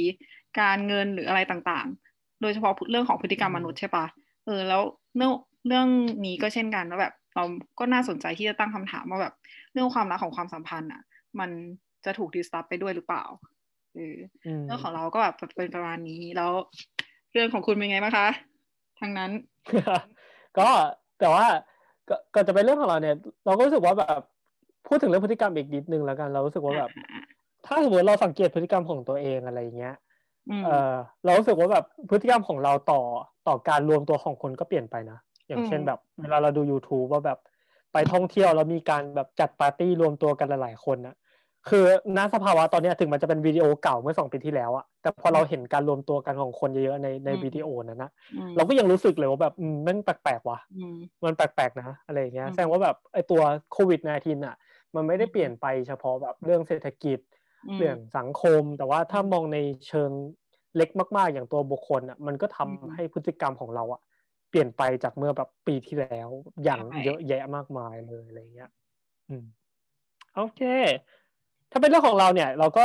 [0.61, 4.07] การเงินหรืออะไรต่างๆ โดยเฉพาะเรื่องของพฤติกรรมมนุษย์ใช่ปะ
[4.45, 4.83] เออแล้ว
[5.17, 5.33] เรื่อง
[5.67, 5.87] เรื่อง
[6.27, 7.45] นี้ก็เช่นกันว่าแบบเรา
[7.79, 9.35] ก็น่าสนใจที่จะตั้งคำถามว่าแบบ
[9.73, 11.03] เรื่องความรักของความสัมพันธ์อะ
[11.41, 11.51] มัน
[12.05, 13.25] จะถูกดิสตับไปด้วยหรือเปล่า
[13.95, 14.17] เออ
[14.65, 16.51] เรื่องของเราก็แบบเป็นประมาณนี้แล้ว
[17.33, 18.29] เรื่องของคุณเป็นไงบ้างคะ
[19.01, 19.31] ทางนั้น
[20.59, 20.69] ก็
[21.21, 21.47] แต่ว่า
[22.09, 24.23] ก็ก็จะเป็นเรื่องของเราเนี่ย เราก็รู้สึกว่าแบบ
[24.87, 26.91] พูดถึงเรื่องพฤติกรรมอีกนิดนึงแล้วกัน เรารู้สึกว่าแบบ
[27.67, 29.95] ถ้าสมมติเราสังเกตพฤติกรรมของตัวเองอะไรอย่างเงี้ย
[30.65, 30.95] เออ
[31.25, 33.01] เรารู้สึกว่าแบบพฤติกรรมของเราต่อ
[33.49, 35.19] ต่อการรวมตัวของคนก็เปลี่ยนไปนะ
[35.49, 37.39] อย่างเช่นแบบ เวลาเราดู YouTube ว่าแบบ
[37.93, 41.15] ไปท่องเที่ยวแล้วมีการแบบจัดปาร์ตี้รวมตัวกันหลายๆคนนะ
[41.69, 41.85] คือ
[42.17, 48.11] ณสภาวะตอนนี้ถึงมันจะเป็นวิดีโอเก่าเมื่อสองปีที่แล้วอะแต่พอเราเห็นการรวมตัวกันของคนเยอะๆในในวิดีโอนั้นนะ
[48.57, 49.55] เราก็ยังรู้สึกเลยว่าแบบ
[49.87, 50.59] มันแปลกๆว่ะ
[51.25, 53.43] มันแปลกๆนะอะไรเงี้ยแสดงว่าแบบไอตัว
[53.73, 54.57] โควิด -19 อะ
[54.95, 57.19] มันไม่ได้เปลี่ยนไปเฉพาะแบบเรื่องเศรษฐกิจ
[57.77, 60.11] เรื่องสังคม แต่ว่าถ้ามองในเชิง
[60.77, 64.01] เล็กมากๆ อย่างตัวบุคคลอะมันก็ทำให้พฤติกรรมของเราอะ
[64.51, 66.29] เปลี่ยนไปจากเมื่อแบบปีที่แล้ว
[66.65, 68.71] อย่างเยอะแยะมากมายเลยอะไรเงี้ย
[69.31, 69.45] อืม
[70.37, 70.61] โอเค
[71.73, 72.85] ถ้าเป็นเรื่องของเราเนี่ย เราก็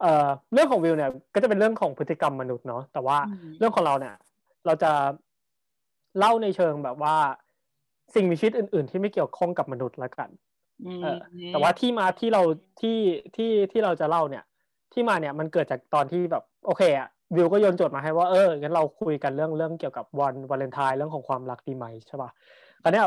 [0.00, 3.18] เอ่อเรื่องของวิวเนี่ย ก็จะเป็นเรื่องของพฤติกรรมมนุษย์เนาะแต่ว่า
[3.58, 4.14] เรื่องของเราเนี่ย
[4.66, 4.92] เราจะ
[6.18, 7.16] เล่าในเชิงแบบว่า
[8.14, 10.28] สิ่งมีชีวิตอื่น ๆ ที่ไม่เกี่ยวข้องกับมนุษย์ละกัน
[11.02, 11.18] เออ
[11.52, 12.42] แต่ว่าที่มาที่เรา
[12.80, 12.98] ที่
[13.36, 14.44] ที่ที่เราจะเล่าเนี่ย
[14.92, 22.30] ที่มาเนี่ยมันเกิดจากตอนที่แบบโอเคอะวิวก็โยนโจทย์มาให้ว่าเอองั้นเราคุยกันเรื่องเรื่องเกี่ยวกับวันวาเลนไทน์เรื่องของความรักดีไหมใช่ป่ะ
[22.82, 23.02] ตอนนี้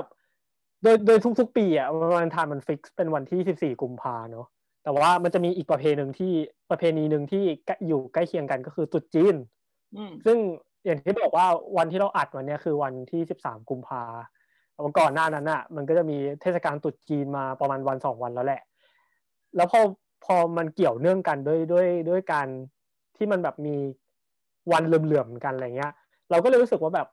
[0.84, 4.48] โดยโดยทุกๆ ปีอะวาเลนไทน์มันฟิกซ์เป็นวันที่สิบสี่กุมภาเนาะ
[4.84, 6.34] แต่ว่ามันจะมีอีกประเพณีหนึ่งที่
[6.70, 7.44] ประเพณีหนึ่งที่
[7.88, 9.36] อยู่ใกล้เคียงกันก็คือตุษจีน
[10.26, 10.38] ซึ่ง
[10.86, 14.04] อย่างที่บอกว่าวันที่เราอัดวันนี้คือวันที่สิบสามกุมภา
[15.00, 18.62] ก่อนหน้านั้นอะ มันก็จะมีเทศกาลตุษจีนมาประมาณวันสองวันแล้วแหละ
[19.56, 19.80] แล้วพอ
[20.26, 22.48] พอมันเกี่ยวเนื่องกันด้วยด้วยด้วยการ
[23.18, 23.76] ที่มันแบบมี
[24.72, 25.94] วันเหลื่อมๆกันอะไรเงี้ย
[26.32, 27.08] เราก็เลยรู้สึกว่าแบบ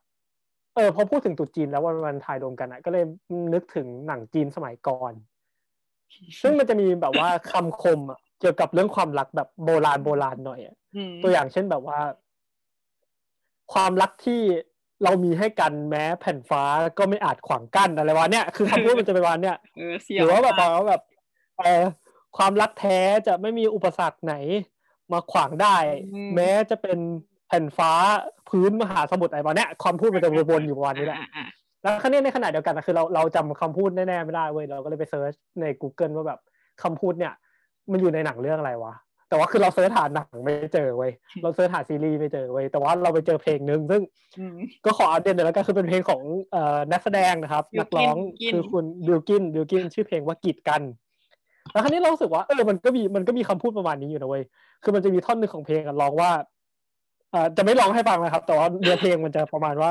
[0.75, 3.05] เออพอพูดถึงตุจีนแล้ววันวันไทยรวมกันอะก็เลย
[3.55, 5.13] นึกถึงหนังจีนสมัยก่อน
[6.43, 10.77] ซึ่งมันจะมีแบบว่าคำคมอะเกี่ยวกับเรื่องความรักแบบโบราณโบราณหน่อยอะ
[11.23, 11.99] ตัวอย่างเช่นแบบว่า
[13.73, 14.41] ความรักที่
[15.05, 16.63] เรามีให้กันแม้แผ่นฟ้า
[16.99, 19.59] ก็ไม่อาจขวางกั้นอะไรวะเนี่ยคือคำพูดมันจะเป็นวันเนี่ย
[20.19, 21.03] หรือว่าแบบว่าแบบ
[21.59, 21.83] เออ
[22.37, 24.35] ความรักแท้จะไม่มีอุปสรรคไหน
[25.13, 25.77] มาขวางได้
[26.35, 26.99] แม้จะเป็น
[27.49, 27.93] แผ่นฟ้า
[28.49, 31.21] พื้นมหาสมุทรอะไรประมาณนี้ความพูดมันจะวนๆอยู่ประมาณนี้แหละ
[31.83, 36.41] แล้วครั้นี้ในขณะเดียวกันนะคือเราเราจำคำพูดแน่ๆไม่ได้เว้ยเราก็เลยไปเซิร์ชใน Google ว่าแบบ
[36.83, 37.33] คำพูดเนี่ย
[37.93, 38.95] มันอยู่ในหนังเรื่องอะไรวะ
[39.29, 41.13] แต่ว่าคือเรา search หาหนังไม่เจอเว้ย
[41.43, 44.03] เรา search หาซีรีส์ไม่เจอเว้ยแต่ว่าเราไปเจอเพลงหนึ่งซึ่ง
[44.85, 48.17] ก็ขออัปเดตหน่อยแล้วก็คือเป็นเพลงของเอ่อนักแสดงนะครับ นักร้อง
[48.53, 50.83] คือคุณบิลกินบิลกินชื่อเพลงว่ากีดกัน
[51.73, 54.43] แล้วคราวนี้เรารู้สึกว่าเออมันก็มีมันก็มีคำพูดประมาณนี้อยู่นะเว้ย
[54.83, 56.31] คือมันจะมีท่อนหนึ่งของเพลงร้องว่า
[57.35, 59.91] อ่าจะไม่ร้องให้ฟังนะครับ แต่ว่าเนื้อเพลงมันจะประมาณว่า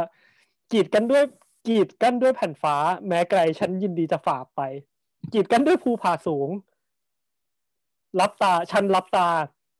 [0.72, 1.24] กีดกันด้วย
[1.68, 2.76] กีดกันด้วยแผ่นฟ้า
[3.08, 4.62] แม้ไกลฉันยินดีจะฝ่าไป
[5.34, 6.50] กีดกันด้วยภูผาสูง
[8.20, 9.28] รับตาฉันรับตา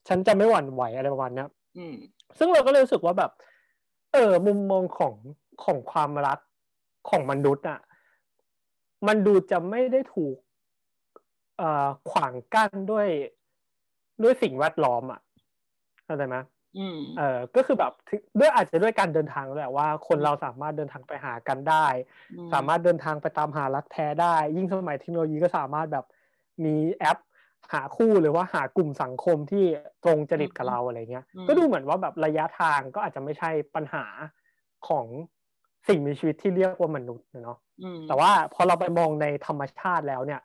[0.08, 1.46] ฉันจะไม่หวั่นไหวอะไรประมาณนี้
[2.38, 3.32] ซึ่งเราก็เลยรู้สึกว่าแบบ
[4.14, 5.16] เออ มุมมองของ
[5.64, 6.40] ของความรัก
[7.10, 7.80] ของมนุษย์อะ
[9.08, 10.36] มันดูจะไม่ได้ถูก
[12.12, 13.08] ขวางกั้นด้วย
[14.24, 15.20] ด้วยสิ่งแวดล้อมอะ
[16.06, 16.36] เข้าใจไหม
[17.18, 17.94] เออก็คือแบบ
[18.40, 21.86] ด้วยอาจจะด้วยการเดินทางแหละว่า คนเราสามารถเดินทางไปหากันได้
[22.54, 26.06] สามารถเดินทางไปตามหารักแท้ได้ ยิ่งสมัยเทคโนโลยีก็สามารถแบบ
[26.66, 27.18] มีแอป
[27.74, 29.66] หาคู่หรือว่าหากลุ่มสังคมที่
[30.04, 34.06] ตรงจริตกับเราอะไรเงี้ย ก็ดูเหมือนว่าแบบระยะทางก็อาจจะไม่ใช่ปัญหา
[34.88, 35.06] ของ
[35.88, 37.58] สิ่งมีชีวิตที่เรียกว่ามนุษย์เนาะ
[38.08, 40.42] แต่ว่าพอเราไปมองในธรรมชาติแล้วเนี่ย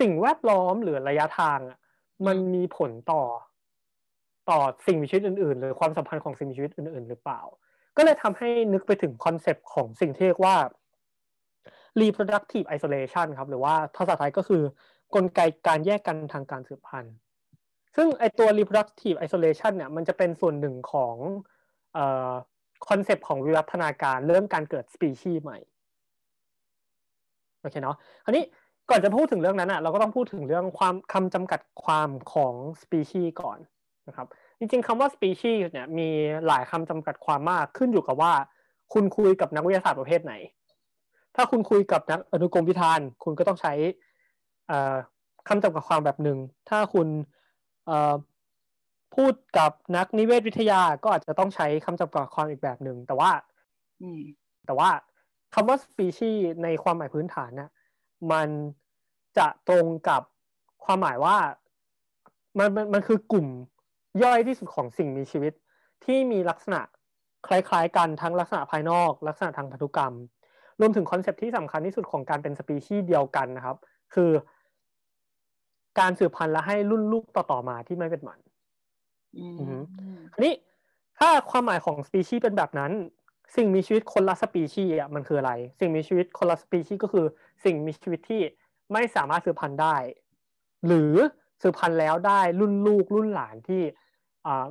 [0.00, 1.78] สิ่งแวดล้อมหรือระยะทางอะ
[2.26, 3.22] มันมีผลต่อ
[4.50, 7.40] ต่อสิ่งมีชีวิตอื่นๆ หรือความสัมพันธ์ของสิ่งมีชีวิตอื่น ๆ หรือเปล่า
[7.96, 10.56] ก็เลยทำให้นึกไปถึง concept ของสิ่งที่เรียกว่า
[12.00, 14.62] reproductive isolation ครับหรือว่าภาษาไทยก็คือ
[15.14, 17.14] กลไกการแยกกันทางการสืบพันธุ์
[17.96, 21.16] ซึ่งไอตัว reproductive isolation เนี่ยมันจะเป็นส่วนหนึ่งของ
[22.88, 25.58] concept ของวิวัฒนาการเรื่องการเกิดสปีชีส์ใหม่
[27.60, 28.44] โอเคเนาะคราวนี้
[28.90, 33.58] ก่อนจะพูดถึงเรื่องนั้นอะเราก็ต้องพูดถึงเรื่องความคำจำกัดความของสปีชีส์ก่อน
[34.08, 34.26] นะครับ
[34.58, 36.08] จริงๆคำว่าสปีชีส์เนี่ยมี
[36.46, 38.32] หลายคำจำกัดความมากขึ้นอยู่กับว่า
[38.92, 40.34] คุณคุยกับนักวิทยาศาสตร์ประเภทไหน
[41.36, 43.72] ถ้าคุณคุยกับนักอนุกรมวิธาน คุณก็ต้องใช้
[45.48, 47.08] คำจำกัดความแบบหนึ่ง ถ้าคุณ
[49.16, 53.30] พูดกับนักนิเวศวิทยาก็อาจจะต้องใช้คำจำกัดความอีกแบบหนึ่ง แต่ว่า
[54.66, 54.88] แต่ว่า
[55.54, 57.70] คำว่าสปีชีส์ในความหมายพื้นฐานนะ
[58.32, 58.48] มัน
[59.38, 60.22] จะตรงกับ
[60.84, 61.36] ความหมายว่า
[62.58, 63.46] มันมันมันคือกลุ่ม
[64.22, 65.52] ย่อยที่สุดของสิ่งมีชีวิต
[66.04, 66.80] ที่มีลักษณะ
[67.46, 70.14] คล้ายๆ กันทั้งลักษณะภายนอก ลักษณะทางพันธุกรรม
[70.80, 73.76] รวมถึงคอนเซปที่สำคัญที่สุดของการเป็นสปีชีส์เดียวกันนะครับ
[74.14, 74.30] คือ
[75.98, 78.40] การสืบพันธุ์และให้รุ่นลูกต่อๆมาที่ไม่เป็นหมัน
[80.32, 80.54] อันนี้
[81.18, 82.92] ถ้าความหมายของสปีชีส์เป็นแบบนั้น
[83.56, 87.26] สิ่งมีชีวิตคนละสปีชีส์อะมันคืออะไร สิ่งมีชีวิตคนละสปีชีส์ก็คือ
[87.64, 88.42] สิ่งมีชีวิตที่
[88.92, 89.96] ไม่สามารถสืบพันธุ์ได้
[90.86, 91.14] หรือ
[91.62, 93.82] สืบพันธุ์แล้วได้รุ่นลูกรุ่นหลานที่
[94.46, 94.66] อ่า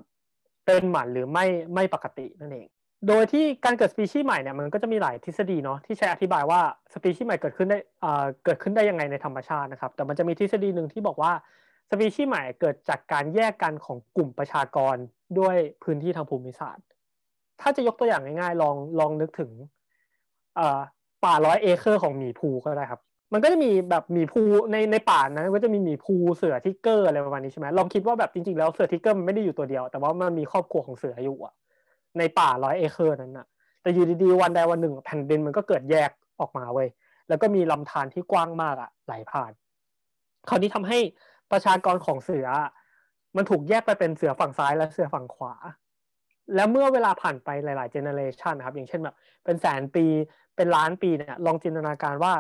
[0.65, 2.67] เป็นหมันหรือไม่ไม่ปกตินั่นเอง
[3.07, 6.61] โดยที่การเกิดสปีชีส์ใหม่เนี่ยมันก็จะมีหลายทฤษฎีเนาะที่ใช้อธิบายว่า
[6.93, 11.31] สปีชีส์ใหม่เกิดขึ้นได้อ่าเกิดขึ้นได้ยังไงในธรรมชาตินะครับ แต่มันจะมีทฤษฎีหนึ่งที่บอกว่า
[11.89, 14.95] สปีชีส์ใหม่เกิดจากการแยกกันของกลุ่มประชากร
[15.39, 16.85] ด้วยพื้นที่ทางภูมิศาสตร์
[17.61, 19.51] ถ้าจะยกตัวอย่างง่ายๆ ลองลองนึกถึง
[21.25, 23.01] ป่าร้อยเอเคอร์ของหมีพูห์ก็ได้ครับ
[23.33, 31.53] มันก็จะมีแบบหมีพูห์ในในป่านะก็จะมีหมีพูห์เสือทิกเกอร์อะไรประมาณนี้ใช่ไหมลองคิดว่าแบบจริงๆแล้วเสือทิกเกอร์มันไม่ได้อยู่ตัวเดียว แต่ว่ามันมีครอบครัวของเสืออยู่อะ
[32.17, 33.47] ในป่าร้อยเอเคอร์นั้นอะ
[33.81, 36.87] แต่อยู่ดีๆวันใดวันหนึ่งแผ่นดินมันก็เกิดแยกออกมาเว้ย
[37.29, 39.51] แล้วก็มีลำธารที่กว้างมากอะไหลผ่าน
[40.49, 40.99] คราวนี้ทำให้
[41.51, 42.47] ประชากรของเสือ
[43.37, 45.53] มันถูกแยกไปเป็นเสือฝั่งซ้ายและเสือฝั่งขวา
[46.55, 50.05] แล้วเมื่อเวลาผ่านไปหลาย ๆ เจเนเรชันครับ อย่างเช่นแบบ เป็นแสนปี
[50.55, 52.33] เป็นล้านปีเนี่ย ลองจินตนาการว่า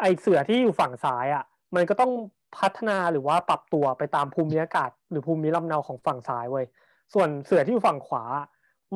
[0.00, 2.12] ไอเสือที่อยู่ฝั่งซ้ายอะ่ะ มันก็ต้อง
[2.58, 6.66] พัฒนาหรือว่าปรับตัวไปตามภูมิอากาศ หรือภูมิลำเนาของฝั่งซ้ายเว้ย
[7.14, 8.24] ส่วนเสือที่อยู่ฝั่งขวา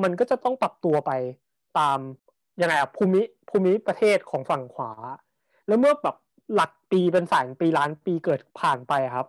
[0.02, 1.12] มันก็จะต้องปรับตัวไป
[1.78, 1.98] ตาม
[2.60, 4.92] ยังไงอะภูมิภูมิประเทศของฝั่งขวา
[5.66, 6.16] แล้วเมื่อแบบ
[6.54, 9.26] หลักปีเป็นแสนปีล้านปีเกิดผ่านไปครับ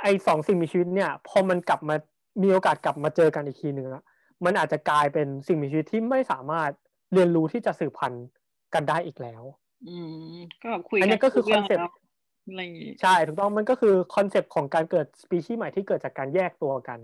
[0.00, 1.96] ไอสองสิ่งมีชีวิตเนี่ย พอมันกลับมา
[2.42, 4.02] มีโอกาสกลับมาเจอกันอีกทีหนึ่งอะ
[4.44, 6.70] มันอาจจะกลายเป็นสิ่งมีชีวิตที่ไม่สามารถ
[7.12, 8.26] เรียนรู้ที่จะสืบพันธุ์
[8.74, 9.42] กันได้อีกแล้ว
[9.88, 9.96] อื
[10.34, 11.90] มก็แบบคุยอันนี้ก็คือ concept
[12.48, 17.00] อะไรอย่างงี้ใช่ถูกต้องมันก็คือ concept ของการเกิดสปีชีส์ใหม่ที่เกิดจากการแยกตัวกัน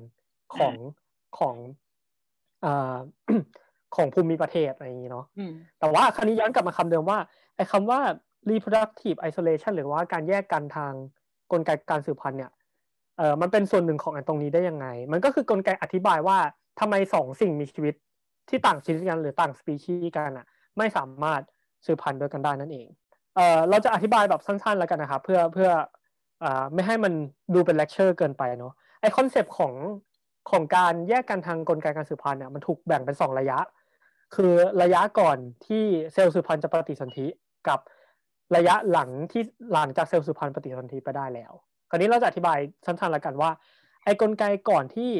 [0.56, 0.74] ของ
[1.38, 1.56] ของ
[2.64, 2.96] อ่า
[3.96, 5.26] ของภูมิประเทศอะไรอย่างนี้เนาะ
[5.78, 7.18] แต่ว่าคราวนี้ย้อนกลับมาคำเดิมว่า
[7.56, 8.00] ไอ้คำว่า
[8.50, 10.92] reproductive isolation หรือว่าการแยกกันทาง
[11.52, 12.52] กลไกการสืบพันธุ์เนี่ย
[13.18, 16.38] เออมันเป็นส่วนหนึ่งของอันตรงนี้ได้ยังไง มันก็คือกลไกอธิบายว่า
[16.80, 17.94] ทำไมสองสิ่งมีชีวิต
[18.48, 20.46] ที่ต่างชนิดกันหรือต่างสปีชีส์กันอะ
[20.78, 21.40] ไม่สามารถ
[21.86, 22.86] สืบพันธุ์โดยกันได้นั่นเอง
[23.36, 25.70] เออเราจะอธิบายแบบสั้นๆแล้วกันนะครับเพื่อเพื่อ
[26.44, 27.12] อ่าไม่ให้มัน
[27.54, 29.74] ดูเป็นเลคเชอร์เกินไปเนาะไอ concept ของ
[30.50, 33.58] ของการแยกกันทางกลไกการสืบพันธุ์เนี่ยมันถูกแบ่งเป็นสองระยะ
[34.34, 37.26] คือระยะก่อนที่เซลล์สืบพันธุ์จะปฏิสนธิ
[37.68, 37.80] กับ
[38.56, 41.52] ระยะหลังที่หลังจากเซลล์สืบพันธุ์ปฏิสนธิไปได้แล้ว
[41.94, 43.50] คราวนี้เราจะอธิบายสั้นๆแล้วกันว่า
[44.04, 45.10] ไอ้กลไกก่อนที่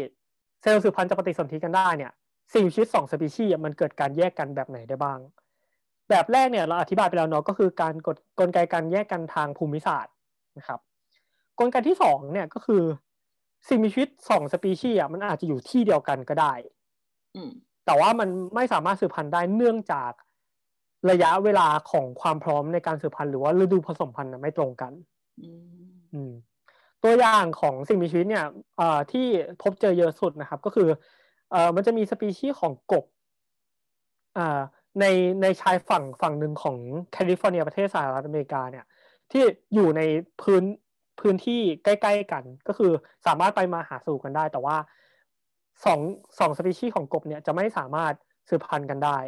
[0.62, 2.12] เซลล์สืบพันธุ์จะปฏิสนธิกันได้เนี่ย
[2.54, 5.18] สิ่งชีวิตสองสปีชีส์มันเกิดการแยกกันแบบไหนได้บ้าง
[6.10, 10.14] แบบแรกเนี่ยเราอธิบายไปแล้วเนาะก็คือการกดกลไกการแยกกันทางภูมิศาสตร์
[10.58, 10.80] นะครับ
[11.58, 12.82] กลไกที่สองเนี่ยก็คือ
[13.68, 16.52] สิ่งมีชีวิตสองสปีชีส์มันอาจจะอยู่ที่เดียวกันก็ได้
[17.86, 20.12] แต่ว่ามันไม่สามารถสืบพันธุ์ได้เนื่องจาก
[21.10, 24.92] ระยะเวลาของความพร้อมในการสืบพันธุ์หรือว่าฤดูผสมพันธุ์ไม่ตรงกัน
[26.14, 26.32] อืม
[27.04, 28.46] ตัวอย่างของสิ่งมีชีวิตเนี่ย
[29.12, 29.26] ที่
[29.62, 30.88] พบเจอเยอะสุดนะครับ ก็คือ
[31.54, 33.04] อมันจะมีสปีชีส์ของกบ
[35.00, 35.04] ใน
[35.42, 36.76] ในชายฝั่งฝั่งหนึ่งของ
[37.12, 38.84] แคลิฟอร์เนียประเทศสหรัฐอเมริกาเนี่ย
[39.30, 39.42] ที่
[39.74, 40.02] อยู่ใน
[40.42, 40.64] พื้น
[41.20, 42.92] พื้นที่ใกล้ ๆ กัน ก็คือ
[43.26, 44.76] สามารถไปมาหาสู่กันได้ แต่ว่า
[45.84, 46.00] สอง
[46.38, 48.12] สองสปีชีส์ของกบเนี่ยจะไม่สามารถ
[48.48, 49.18] สืบพันธุ์กันได้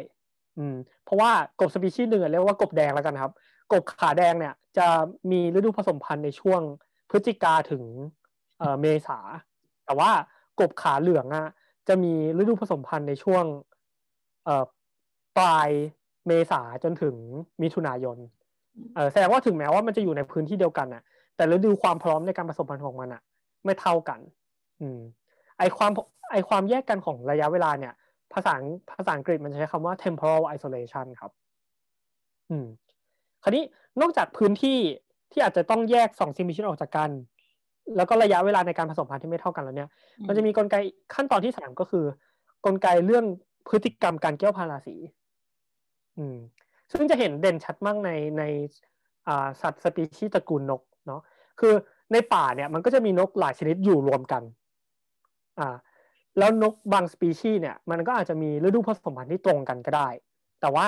[0.57, 3.33] อืม เพราะว่ากบสปีชีส์หนึ่งเรียกว่ากบแดงแล้วกันครับ
[3.71, 4.87] กบขาแดงเนี่ยจะ
[5.31, 6.61] มีฤดูผสมพันธุ์ในช่วง
[7.09, 7.83] พฤศจิกาถึง
[8.81, 9.19] เมษา
[9.85, 10.09] แต่ว่า
[10.59, 11.47] กบขาเหลืองอะ
[11.87, 13.45] จะมีฤดูผสมพันธุ์ในช่วง
[15.37, 15.69] ปลาย
[16.27, 17.15] เมษาจนถึง
[17.61, 18.17] มิถุนายน
[19.11, 21.03] แสดงว่าถึงแม้ว่ามันจะอยู่ในพื้นที่เดียวกันน่ะ
[21.35, 23.21] แต่ฤดูความพร้อมในการผสมพันธุ์ของมันอะ
[23.65, 24.19] ไม่เท่ากัน
[24.81, 24.99] อืม
[25.57, 25.91] ไอความ
[26.31, 27.93] ไอความแยกกันของระยะเวลาเนี่ย
[28.33, 28.53] ภาษา
[28.97, 31.31] ภาษาอังกฤษมันใช้คำว่า temporal isolation ครับ
[32.49, 32.67] อืม
[33.43, 33.63] คราวนี้
[34.01, 34.77] นอกจากพื้นที่
[35.31, 37.09] ที่อาจจะต้องแยกสองซิมิชินออกจากกัน
[37.95, 39.89] แล้วก็ระยะเวลาในการผสมพันธุ์ที่ไม่เท่ากันแล้วเนี่ย
[40.27, 40.75] มันจะมีกลไก
[41.13, 42.05] ขั้นตอนที่สามก็คือ
[42.65, 43.25] กลไกเรื่อง
[43.67, 44.95] พฤติกรรมการเกี่ยวพาราสี
[46.17, 46.37] อืม
[46.91, 48.43] ซึ่งจะเห็นเด่นชัดมากในใน
[49.27, 51.21] อ่าสัตว์สปีชีส์ตระกูลนกเนาะ
[51.59, 51.73] คือ
[52.13, 54.43] ในป่าเนี่ยมันก็จะมีนกหลายชนิดอยู่รวมกัน
[55.59, 55.75] อ่า
[56.37, 60.09] แล้วนกบางสปีชีส์เนี่ย มันก็อาจจะมีฤดูผสมพันธุ์ที่ตรงกันก็ได้
[60.61, 60.87] แต่ว่า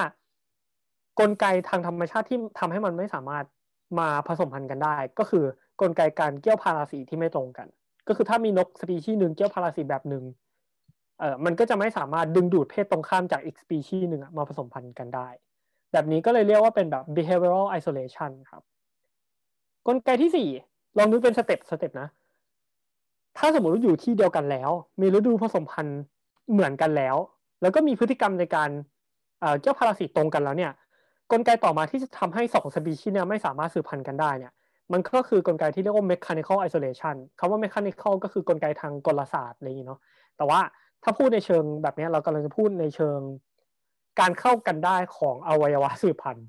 [1.20, 3.46] กลไกทางธรรมชาติที่ทำให้มันไม่สามารถ
[4.00, 5.44] มาผสมพันธุ์กันได้ ก็คือ
[5.82, 7.68] กลไกการเกี้ยวพาราสีที่ไม่ตรงกัน
[8.08, 10.24] ก็คือถ้ามีนกสปีชีส์หนึ่งเกี้ยวพาราสีแบบหนึ่ง
[11.20, 15.28] เออมันก็จะไม่สามารถดึงดูดเพศตรงข้ามจากอีกสปีชีส์หนึ่งมาผสมพันธุ์กันได้
[15.92, 18.62] แบบนี้ก็เลยเรียกว่าเป็นแบบ behavioral isolation ครับ
[19.88, 20.50] กลไกที่สี่
[20.98, 22.08] ลองนึกเป็น step step นะ
[23.38, 24.70] ถ้าสมมติว่าอยู่ที่เดียวกันแล้ว
[25.02, 26.00] มีฤดูผสมพันธุ์
[26.52, 27.16] เหมือนกันแล้ว
[27.62, 28.70] แล้วก็มีพฤติกรรมในการ
[29.62, 30.72] เกี้ยวพาราสีตรงกันแล้วเนี่ย
[31.32, 34.54] กลไกต่อมาที่จะทำให้สองสปีชีส์เนี่ยไม่สามารถสืบพันธุ์กันได้เนี่ย
[34.92, 40.00] มันก็คือกลไกที่เรียกว่า mechanical isolation คำว่า mechanical ก็คือกลไกทางกลศาสตร์อะไรอย่างนี้เนาะ
[40.38, 40.60] แต่ว่า
[41.04, 43.20] ถ้าพูดในเชิงแบบนี้เรากำลังจะพูดในเชิง
[44.20, 46.48] การเข้ากันได้ของอวัยวะสืบพันธุ์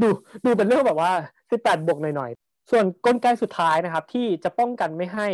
[0.00, 0.08] ดู
[0.44, 1.12] ดูเป็นเรื่องแบบว่า
[1.50, 5.28] สิบแปดบวกหน่อยๆ ส่วนกลไกสุดท้ายนะครับ ที่จะป้องกันไม่ให้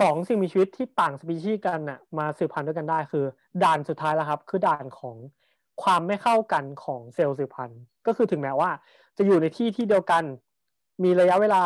[0.00, 3.24] สองสิ่งมีชีวิตที่ต่างสปีชีส์กันน่ะมาสืบพันธุ์ด้วยกันได้คือ
[3.64, 5.16] ด่านสุดท้ายแล้วครับ คือด่านของ
[5.82, 8.70] ความไม่เข้ากันของเซลล์สืบพันธุ์ก็คือถึงแม้ว่า
[9.16, 10.22] จะอยู่ในที่ที่เดียวกัน
[11.04, 11.62] มีระยะเวลา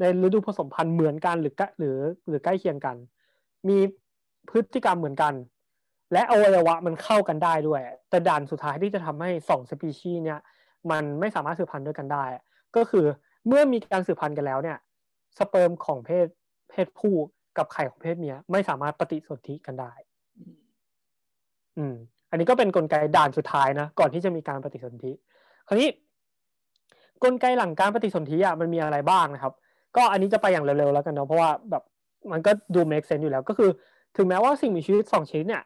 [0.00, 2.96] ในฤดูผสมพันธุ์เหมือนกันหรือหรือหรือใกล้เคียงกัน
[3.68, 3.78] มี
[4.50, 5.34] พฤติกรรมเหมือนกัน
[6.12, 10.40] และอวัยวะมันเข้ากันได้ด้วย แต่ด่านสุดท้ายที่จะทำให้สองสปีชีส์เนี่ย
[10.90, 12.24] มันไม่สามารถสืบพันธุ์ด้วยกันได้
[12.76, 13.06] ก็คือ
[13.46, 14.78] เมื่อมีการสืบพันธุ์กันแล้วเนี่ย
[15.38, 16.26] สเปิร์มของเพศ
[16.70, 17.14] เพศผู้
[17.56, 19.92] กับไข่ของเพศเมียไม่สามารถปฏิสนธิกันได้
[21.78, 21.94] อืม
[22.34, 25.12] อันนี้ก็เป็นนกลไกด่านสุดท้ายนะก่อนที่จะมีการปฏิสนธิ
[25.68, 25.88] คราวนี้
[27.24, 29.52] กลไกหลังการปฏิสนธิอะมันมีอะไรบ้างนะครับ
[29.96, 31.82] ก็อันนี้จะไปอย่างเร็วๆแล้วกันเนาะเพราะว่าแบบ
[32.32, 33.70] มันก็ดู make sense อยู่แล้ว ก็คือ
[34.16, 35.62] ถึงแม้ว่าสิ่งมีชีวิตสองชนิดเนี่ย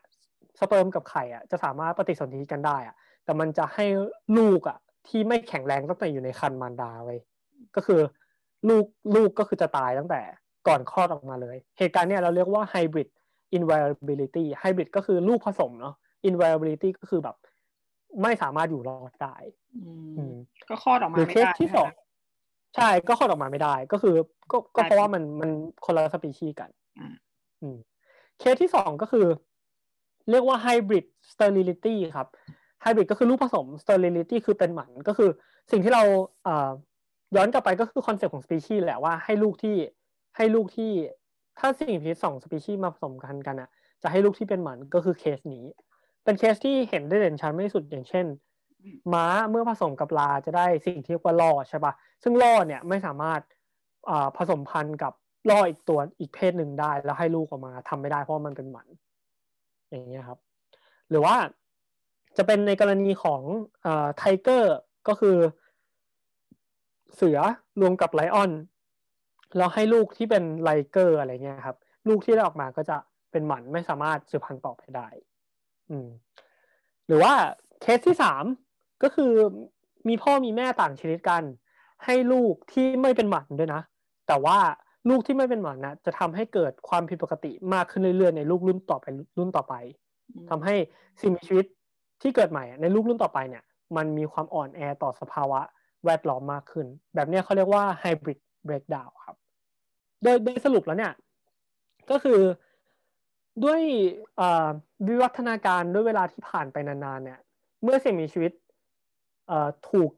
[0.58, 3.84] สเปิร์มกับไข่อะจะสามารถปฏิสนธิกันได้อะ แต่มันจะให้
[4.38, 4.78] ลูกอะ
[5.08, 7.16] ที่ไม่แข็งแรงตั้งแต่อยู่ในคันมารดาไว้
[7.76, 8.00] ก็คือ
[8.68, 10.20] ลูกลูกก็คือจะตายตั้งแต่
[10.68, 13.08] ก่อนคลอดออกมาเลย เหตุการณ์เนี้ยเราเรียกว่า hybrid
[13.56, 15.94] inviolability hybrid ก็คือลูกผสมเนาะ
[16.28, 17.36] inviolability ก็คือแบบ
[18.22, 19.36] ไม่สามารถอยู่รอดได้
[20.68, 21.88] ก็คลอดออกมาไม่ได้หรือเคสที่สอง
[22.76, 24.14] ใช่ก็คลอดออกมาไม่ได้ ก็คือ
[24.50, 25.50] ก็ก็เพราะว่ามันมัน
[25.84, 26.70] คนละสปีชีส์กัน
[27.60, 27.76] อืม
[28.38, 29.26] เคสที่สองก็คือ
[30.30, 32.28] เรียกว่า hybrid sterility ครับ
[32.82, 35.30] ไฮบริดก็คือลูกผสม sterility คือเป็นหมันก็คือ
[35.70, 36.02] สิ่งที่เรา
[37.36, 39.76] ย้อนกลับไปก็คือ concept ของสปีชีส์แหละว่าให้ลูกที่
[40.36, 40.90] ให้ลูกที่
[41.58, 43.68] ถ้าสิ่งที่สองสปีชีส์มาผสมกันกันอะ
[44.02, 45.64] จะให้ลูกที่เป็นหมันก็คือเคสนี้
[46.28, 48.26] เป็นเคสที่เห็นได้เด่นชัดที่สุดอย่างเช่น
[49.12, 53.40] ม้าเมื่อผสมกับลาจะได้สิ่งที่เรียกว่าล่อใช่ปะซึ่งล่อเนี่ยไม่สามารถ
[54.36, 55.12] ผสมพันธุ์กับ
[55.50, 58.88] ล่ออีกตัวอีกเพศหนึ่งได้ แล้วให้ลูกออกมาทำไม่ได้เพราะมันเป็นหมัน
[59.90, 60.38] อย่างเงี้ยครับ
[61.10, 61.36] หรือว่า
[62.36, 63.42] จะเป็นในกรณีของ
[64.16, 64.74] tiger
[65.08, 65.36] ก็คือ
[67.14, 67.38] เสือ
[67.80, 68.50] รวมกับ lion
[69.56, 71.76] แล้วให้ลูกที่เป็น liger อะไรเงี้ยครับ
[72.08, 72.96] ลูกที่ได้ออกมาก็จะ
[73.30, 75.08] เป็นหมันไม่สามารถสืบพันธุ์ต่อไปได้
[75.90, 76.08] อืม
[77.06, 77.32] หรือว่า
[77.80, 78.44] เคสที่สาม
[79.02, 79.32] ก็คือ
[80.08, 81.42] มีพ่อมีแม่ต่างชนิดกัน
[82.04, 83.82] ให้ลูกที่ไม่เป็นหมันด้วยนะ
[84.28, 84.58] แต่ว่า
[85.08, 89.06] ลูกที่ไม่เป็นหมันนะจะทำให้เกิดความผิดปกติมากขึ้นเรื่อยๆในลูกรุ่นต่อไป
[89.38, 89.74] รุ่นต่อไป
[90.50, 90.74] ทำให้
[91.20, 91.66] สิ่งมีชีวิต
[92.22, 93.64] ที่เกิดใหม่ในลูกรุ่นต่อไปเนี่ย
[93.96, 95.60] มันมีความอ่อนแอต่อสภาวะ
[96.04, 99.36] แวดล้อมมากขึ้น แบบนี้เขาเรียกว่า hybrid breakdown ครับ
[100.22, 101.12] โดยโดยสรุปแล้วเนี่ย
[102.10, 102.40] ก็คือ
[103.64, 103.80] ด้วย
[105.06, 107.38] วิวัฒนาการด้วยเวลาที่ผ่านไปนานๆเนี่ย
[107.82, 108.52] เมื่อสิ่งมีชีวิต
[109.90, 110.10] ถูก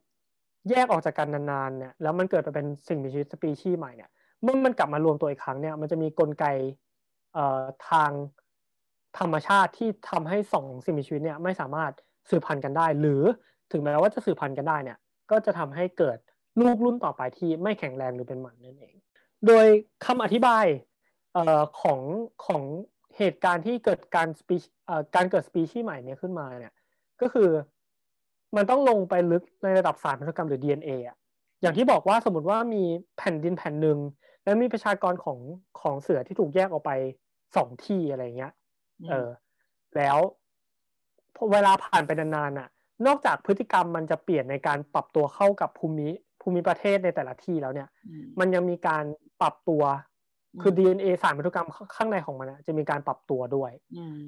[0.70, 4.10] แยกออกจากกันนานๆเนี่ยแล้วมันเกิดไปเป็นสิ่งมีชีวิตสปีชีส์ใหม่เนี่ย
[4.42, 6.44] เมื่อมันกลับมารวมตัวอีกครั้งเนี่ยมันจะมีกลไก
[7.90, 8.10] ทาง
[9.18, 11.92] ธรรมชาติที่ทำให้สองสิ่งมีชีวิตเนี่ยไม่สามารถ
[12.30, 13.22] สืบพันธุ์กันได้ หรือ
[13.72, 14.98] ถึงแม้ว่าจะสืบพันธุ์กันได้เนี่ย
[15.30, 16.18] ก็จะทำให้เกิด
[16.60, 18.94] ลูกรุ่นต่อไปที่ไม่แข็งแรงหรือเป็นหมันนั่นเอง
[19.46, 19.66] โดย
[20.04, 20.64] คำอธิบาย
[21.36, 21.38] อ
[21.80, 22.00] ของ
[22.46, 22.62] ของ
[23.20, 24.56] เหตุการณ์ที่เกิดการสปี
[25.16, 26.74] การเกิดสปีชีส์ใหม่เนี่ยขึ้นมาเนี่ย
[27.20, 27.48] ก็คือ
[28.56, 31.16] มันต้องลงไปลึกในระดับสารพันธุกรรมหรือ DNA อะ
[31.62, 32.85] อย่างที่บอกว่าสมมติว่ามี
[33.18, 33.98] แผ่นดินแผ่นหนึ่ง
[34.44, 35.38] แล้วมีประชากรของ
[35.80, 36.92] ของเสือที่ถูกแยกออกไป
[37.56, 38.52] สองที่อะไรเงี้ย
[39.09, 39.28] เออ
[39.96, 40.18] แล้ว
[41.52, 42.68] เวลาผ่านไปนานๆอะ
[43.06, 46.09] นอกจากพฤติกรรมมันจะเปลี่ยนในการปรับตัวเข้ากับภูมิ
[46.42, 47.88] ภูมิประเทศในแต่ละที่แล้วเนี่ย
[48.38, 49.04] มันยังมีการ
[49.40, 49.83] ปรับตัว
[50.62, 53.72] คือ DNA สารพันธุกรรมข้างในของมันจะมีการปรับตัวด้วย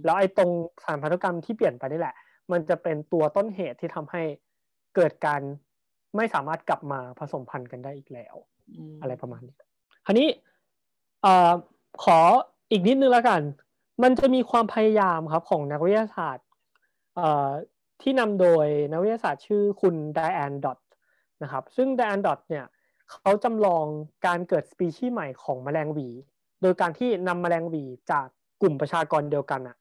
[0.04, 0.50] แล้วไอ้ตรง
[0.84, 2.14] สารพันธุกรรมที่เปลี่ยนไปนี่แหละ
[2.52, 4.22] มันจะเป็นตัวต้นเหตุที่ทำให้
[4.96, 5.40] เกิดการ
[6.16, 8.34] ไม่สามารถกลับมาผสมพันธุ์กันได้อีกแล้ว
[9.00, 9.56] อะไรประมาณนี้
[10.06, 10.28] คราวนี้
[11.24, 11.26] อ
[12.04, 12.18] ขอ
[12.70, 13.40] อีกนิดนึงแล้วกัน
[14.02, 16.46] มันจะมีความพยายามครับของนักวิทยาศาสตร์
[18.02, 20.78] ที่นำโดยนักวิทยาศาสตร์ชื่อคุณไดแอนดอต
[21.42, 23.86] นะครับ ซึ่งไดแอนดอตเนี่ยเขาจำลอง
[24.26, 26.08] การเกิดสปีชีส์ใหม่ของแมลงหวี
[26.62, 28.26] โดยการที่นำแมลงหวีจาก
[28.62, 29.76] กลุ่มประชากรเดียวกันอะ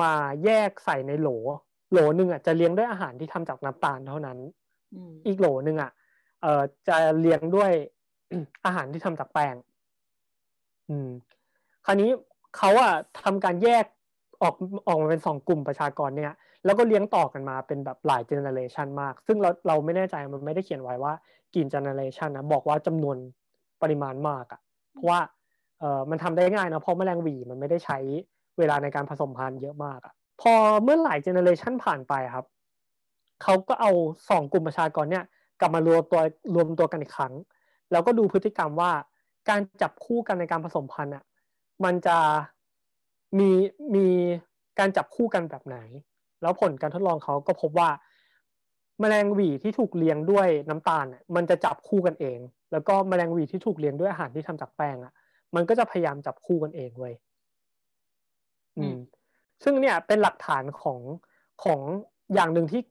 [0.00, 0.12] มา
[0.44, 1.28] แยกใส่ในโหล
[1.90, 4.38] โหลหนึ่งอะจะเลี้ยงด้วยอาหารที่ทำจากน้ำตาลเท่านั้น
[5.26, 5.90] อีกโหลหนึ่งอะ
[6.42, 7.72] เอ่อจะเลี้ยงด้วย
[8.64, 9.54] อาหารที่ทำจากแป้ง
[10.88, 11.08] อืม
[11.84, 12.10] คราวนี้
[12.56, 13.84] เขาอะทำการแยก
[14.42, 14.54] ออก
[14.86, 16.32] ออกมาเป็นสองกลุ่มประชากรเนี่ย
[16.66, 21.12] แล้วก็เลี้ยงต่อกันมาเป็นแบบหลายเจเนอเรชันมาก ซึ่งเราเราไม่แน่ใจมันไม่ได้เขียนไว้ว่า
[21.54, 23.16] กี่เจเนอเรชันนะบอกว่าจำนวน
[23.82, 24.60] ปริมาณมากอะ
[24.92, 25.20] เพราะว่า
[25.80, 27.98] เอ่อมันทำได้ง่ายนะเพราะแมลงวีมันไม่ได้ใช้
[28.58, 30.52] เวลาในการผสมพันธุ์เยอะมากอะพอ
[30.82, 32.46] เมื่อหลายเจเนอเรชันผ่านไปครับ
[33.42, 33.90] เขาก็เอา
[34.30, 35.24] สองกลุ่มประชากรเนี่ย
[35.60, 36.20] กลับมารวมตัว
[36.54, 37.34] รวมตัวกันอีกครั้ง
[37.92, 38.92] แล้วก็ดูพฤติกรรมว่า
[39.48, 41.24] การจับคู่กันในการผสมพันธุ์อะ
[41.84, 42.18] มันจะ
[43.38, 43.50] มี
[43.94, 44.06] มี
[44.78, 45.78] การจับคู่กันแบบไหน
[46.42, 47.88] แล้วผลการทดลองเขาก็พบว่า
[49.00, 52.38] แมลงหวีที่ถูกเลี้ยงด้วยน้ำตาลมันจะจับคู่กันเอง
[52.72, 55.12] แล้วก็แมลงหวีที่ถูกเลี้ยงด้วยอาหารที่ทำจากแป้งอะ
[55.54, 57.14] มันก็จะพยายามจับคู่กันเองเว้ย
[58.76, 58.96] อืม
[59.62, 61.00] ซึ่งเนี่ยเป็นหลักฐานของ
[61.64, 61.80] ของ
[62.34, 62.82] อย่างหนึ่งที่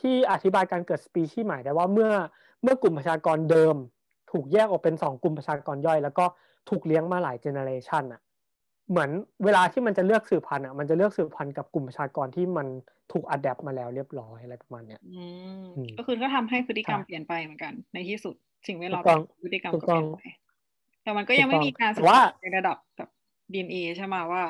[0.00, 2.10] ที่อธิบายการเกิดสปีชีส์ใหม่ได้ว่าเมื่อ
[2.62, 3.76] เมื่อกลุ่มประชากรเดิม
[4.32, 6.24] ถูกแยกออกเป็นสองกลุ่มประชากรย่อย แล้วก็
[6.68, 8.20] ถูกเลี้ยงมาหลายเจเนเรชันอะ
[8.90, 9.10] เหมือน
[9.44, 12.66] เวลาที่มันจะเลือกสืบพันธุ์อะมันจะเลือกสืบพันธุ์กับกลุ่มประชากรที่มัน
[13.12, 15.00] ถูกอัดแอปมาแล้วเรียบร้อยอะไรประมาณเนี้ย
[15.98, 18.34] ก็คือก็ทำให้พฤติกรรมเปลี่ยนไปเหมือนกัน ในที่สุด
[18.66, 19.04] สิ่งแวดล้อม
[19.44, 20.20] พฤติกรรมก็เปลี่ยนไป
[21.02, 23.10] แต่มันก็ยังไม่มีการศึกษาในระดับแบบ
[23.52, 24.44] ดีเอ็นเอใช่ไหมว่า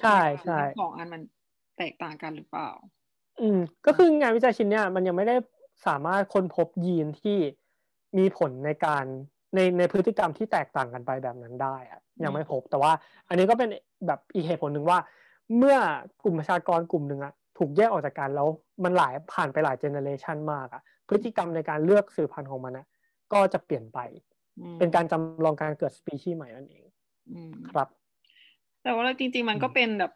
[0.00, 1.22] ใช่ใช่ของอันมัน
[1.78, 2.70] แตกต่างกันหรือเปล่า
[3.40, 5.36] อืม ก็คืองานวิจัยชิ้นเนี้ยมันยังไม่ได้
[5.86, 7.38] สามารถค้นพบยีนที่
[8.18, 9.04] มีผลในการ
[9.54, 12.92] ในในพฤติกรรมที่แตกต่างกันไปแบบนั้นได้อะ ยังไม่พบแต่ว่า
[13.28, 13.68] อันนี้ก็เป็น
[14.06, 14.98] แบบอีกเหตุผลหนึ่งว่า
[15.56, 15.76] เมื่อ
[16.24, 18.48] กลุ่มประชากรกลุ่มหนึ่งอะถูกแยกออกจากกันแล้ว
[18.84, 22.86] มันหลายผ่านไปหลายเจเนเรชันมากอะพฤติกรรมในการเลือกสืบพันธุ์ของมันนะ
[23.32, 23.98] ก็จะเปลี่ยนไป
[24.78, 26.84] เป็นการจำลองการเกิดสปีชีส์ใหม่นั่นเอง
[27.70, 27.88] ครับ
[28.82, 30.12] แต่ว่าจริง ๆ มันก็เป็นแบบ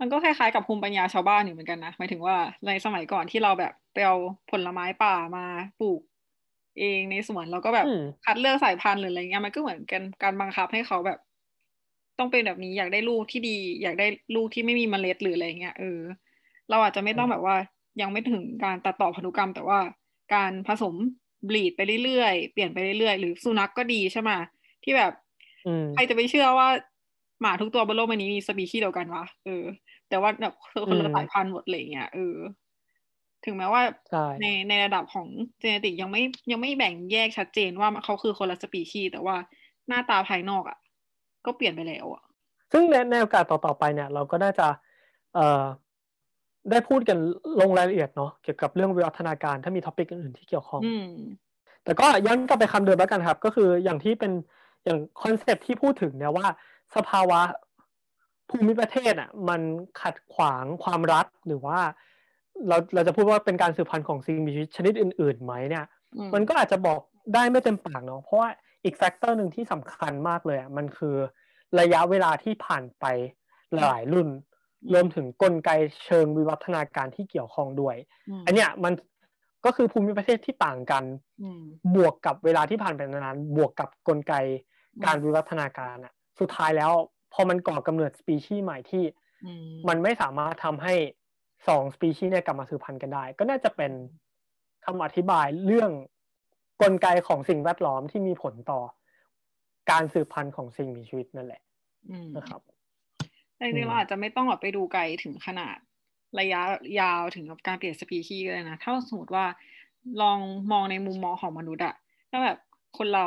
[0.00, 4.16] มันก็คล้ายๆกับภูมิปัญญาชาวบ้านอยู่เหมือนกันนะหมายถึงว่าในสมัยก่อนที่เราแบบไปเอา
[4.50, 5.44] ผลไม้ป่ามา
[5.80, 6.00] ปลูก
[6.78, 7.88] เองในสวนเราก็แบบ
[8.24, 11.18] คัดเลือกสายพันธุ์หรืออะไรเงี้ยมันก็เหมือนกันการบังคับให้เขาแบบ
[12.18, 16.00] ต้องเป็นแบบนี้อยากได้ลูกที่ดี อยากได้ลูกที่ไม่มีเมล็ดหรืออะไรเงี้ยเออ
[16.70, 17.56] เราอาจจะไม่ต้องแบบว่า
[18.00, 19.80] ยังไม่ถึงการตัดต่อพันธุกรรม แต่ว่า
[20.34, 20.94] การผสม
[21.48, 24.30] บลีดไปเรื่อยๆ เปลี่ยนไปเรื่อยๆ หรือสุนัขกก็ดีใช่ไหม
[24.84, 25.12] ที่แบบ
[25.92, 26.68] ใครจะไปเชื่อว่า
[27.40, 29.64] หมาทุกตัวบนโลกใบนี้มีสปีชีส์เดียวกันวะเออ
[30.08, 30.52] แต่ว่าแบบ
[30.88, 32.36] คนละสายพันธุ์หมดเลยเงี้ยเออ
[33.46, 33.82] ถึงแม้ว่า
[34.42, 35.26] ในในระดับของ
[35.60, 39.36] genetic ยังไม่ยังไม่แบ่งแยกชัดเจนว่าเขาคือคนละสปีชีส์แต่ว่า
[39.88, 40.78] หน้าตาภายนอกอะ่ะ
[41.46, 42.22] ก็เปลี่ยนไปแล้วอะ
[42.72, 44.66] ซึ่งในในโอกาสต่อๆไปเนี่ย เราก็น่าจะ
[45.34, 45.64] เอ่อ
[46.70, 47.18] ได้พูดกัน
[47.60, 50.82] ลงรายละเอียดเนาะเกี่ยวกับเรื่องวิวัฒนาการถ้ามี topic อื่นๆที่เกี่ยวข้อง
[51.84, 54.32] แต่ก็ย้อนกลับไปคำเดิมแล้วกันครับ ก็คืออย่างที่เป็น
[54.84, 56.46] อย่าง concept ที่พูดถึงเนี่ยว่า
[56.96, 57.40] สภาวะ
[58.50, 59.60] ภูมิประเทศอะมัน
[60.00, 61.78] ขัดขวางความรักหรือว่า
[62.68, 65.84] เราเราจะพูดว่าเป็นการสืบพันธุ์ของสิ่งมีชีวิตชนิดอื่นๆไหมเนี่ย
[66.34, 67.00] มันก็อาจจะบอก
[67.34, 68.48] ได้ไม่เต็มปากเนาะเพราะว่า
[68.84, 71.16] อีก factor หนึ่งที่สำคัญมากเลยอะมันคือ
[71.80, 73.04] ระยะเวลาที่ผ่านไป
[73.74, 74.28] หลายรุ่น
[74.92, 75.70] รวมถึงกลไก
[76.04, 77.96] เชิงวิวัฒนาการที่เกี่ยวข้องด้วย
[78.46, 78.92] อันเนี้ยมัน
[79.64, 81.04] ก็คือภูมิประเทศที่ต่างกัน
[81.94, 84.34] บวกกับเวลาที่ผ่านไปนานบวกกับกลไก
[85.04, 86.92] การวิวัฒนาการอะ สุดท้ายแล้ว
[87.32, 89.04] พอมันก่อกำเนิดสปีชีส์ใหม่ที่
[89.88, 90.94] มันไม่สามารถทำให้
[91.68, 93.92] สองสปีชีส์เนี่ยกลับมาสืบพันธุ์กันได้ ก็น่าจะเป็น
[94.84, 95.90] คำอธิบายเรื่อง
[96.82, 98.80] กลไกของสิ่งแวดล้อมที่มีผลต่อ
[99.90, 101.62] การสืบพันธุ์ของสิ่งมีชีวิตนั่นแหละ
[102.36, 102.60] นะครับ
[103.56, 105.76] แต่จริงๆเราอาจจะไม่ต้องแบบไปดูไกลถึงขนาด
[106.40, 106.60] ระยะ
[107.00, 109.44] ยาวถึงกับการเปลี่ยนสปีชีส์เลยนะ ถ้าสมมติว่า
[110.22, 110.38] ลอง
[110.72, 111.94] มองในมุมมองของมนุษย์อะ
[112.30, 112.58] ถ้าแบบ
[112.98, 113.26] คนเรา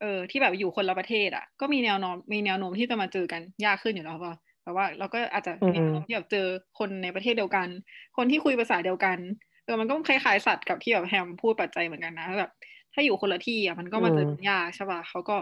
[0.00, 6.46] เออที่แบบอยู่คนละประเทศอะก็มีแนวโน้มมีแนวโน้มที่จะมาเจอกันยากขึ้นอยู่แล้วป่ะ แต่ว่า เราก็อาจจะมีแนวโน้มที่แบบเจอ
[6.78, 7.68] คนในประเทศเดียวกัน
[8.16, 9.18] คนที่คุยภาษาเดียวกัน
[9.64, 12.50] เออมันก็คล้ายๆสัตว์กับที่แบบแฮมพูดปัจจัยเหมือนกันนะแบบ
[12.94, 15.36] ถ้าอยู่คนละที่อะมันก็มาเจอกันยากใช่ป่ะเขาก็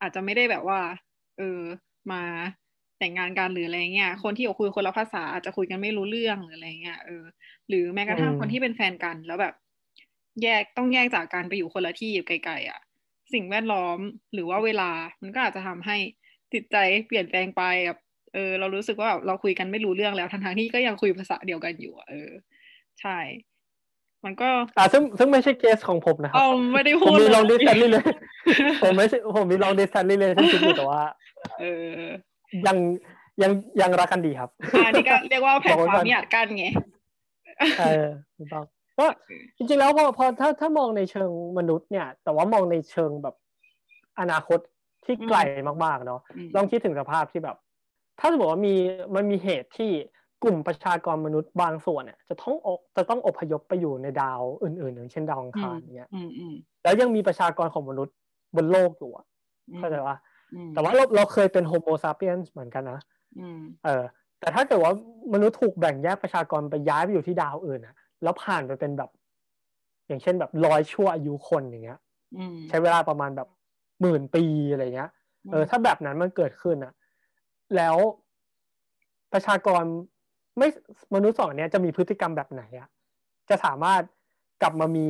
[0.00, 0.80] อาจจะไม่ได้แบบว่า
[1.38, 1.60] เออ
[2.12, 2.22] มา
[2.98, 7.24] แต่งงานกันหรืออะไรเงี้ย คนที่อยู่คุยคนละภาษาอาจจะคุยกันไม่รู้เรื่องหรืออะไรเงี้ยเออ
[7.68, 9.54] หรือแม้กระทั่งคนที่เป็นแฟนกันแล้วแบบ
[10.42, 12.80] แยกต้องแยกจากการไปอยู่คนละที่อยู่ไกลๆอะ
[13.32, 13.98] สิ่งแวดล้อม
[14.34, 15.96] หรือว่าเวลามันก็อาจจะทำให้
[16.52, 16.76] จิตใจ
[17.06, 17.98] เปลี่ยนแปลงไปแบบ
[18.34, 22.30] เออเรารู้สึกว่าเราคุยกันไม่รู้เรื่องแล้วทั้งๆที่ก็ยังคุยภาษาเดียวกันอยู่เออ
[23.00, 23.18] ใช่
[24.24, 28.04] มันก็อ่าซึ่งซึ่งไม่ใช่เคสของผมนะครับอ๋อไม่ได้พูดผมมีลองดิสแทนเลย
[28.82, 31.02] ผมไม่ใช่ผมมีลองดิสแทนเลยที่คิดอยู่แต่ว่า
[31.60, 32.00] เออ
[32.66, 32.76] ยัง
[33.42, 34.50] ยังยังรักกันดีครับ
[34.86, 36.66] อันนี้ก็เรียกว่าแผ่นความมีอาจกั้นไง
[37.80, 38.06] เออ
[38.36, 38.64] ถูกต้อง
[38.98, 39.06] ก็
[39.56, 43.34] จริงๆแล้วพอพอถ้าถ้ามองในเชิงมนุษย์เนี่ย แต่ว่ามองในเชิงแบบ
[44.20, 44.58] อนาคต
[45.04, 45.38] ที่ไกล
[45.84, 46.20] มากๆเนาะ
[46.54, 47.56] ลองคิดถึงสภาพที่แบบ
[48.20, 48.74] ถ้าสมมติว่ามี
[49.14, 49.90] มันมีเหตุที่
[50.42, 52.54] กลุ่มประชากรมนุษย์บางส่วนเนี่ยจะต้อง
[52.96, 56.10] จะต้องอพยพไปอยู่ในดาวอื่นๆอย่างเช่นดาวอังคารเนี่ย
[56.82, 58.14] แล้วยังมีประชากรของมนุษย์
[58.56, 59.10] บนโลกอยู่
[59.78, 60.16] เข้าใจว่า
[60.74, 63.00] แต่ว่าเราเราเคยเป็นโฮโมซาเปียนเหมือนกันนะ
[63.84, 64.04] เออ
[64.40, 64.92] แต่ถ้าเกิดว่า
[65.34, 69.10] มนุษย์ถูกแบ่งแยกประชากรไปย้ายไปอยู่ที่ดาวอื่นอะแล้วผ่านไปเป็นแบบ
[70.06, 71.98] อย่างเช่นแบบร้อยชั่วอายุคนอย่างเงี้ย
[72.68, 73.48] ใช้เวลาประมาณแบบ
[74.00, 75.10] หมื่นปีอะไรเงี้ย
[75.50, 76.92] เออ ถ้าแบบนั้นมันเกิดขึ้นอะ
[77.76, 77.96] แล้ว
[79.32, 79.84] ประชากร
[80.58, 80.68] ไม่
[81.14, 82.88] มนุษย์สองเนี้ยจะมีพฤติกรรมแบบไหนอะ
[83.50, 84.02] จะสามารถ
[84.62, 85.06] กลับมามี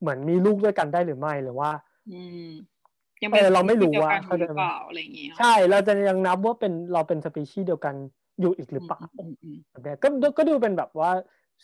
[0.00, 1.70] เหมือนมีลูกด้วยกันได้หรือไม่หรือว่า
[2.10, 2.48] อืม
[3.22, 7.94] ยังเออเราไม่รู้ว่าเขาจะเปล่าอะไรอย่างเงี้ยใช่เราจะยังนับว่าเป็นเราเป็นสปีชีส์เดียวกัน
[8.40, 9.00] อยู่อีกหรือเปล่า
[9.70, 10.08] แบบนี้ก็
[10.38, 11.10] ก็ดูเป็นแบบว่า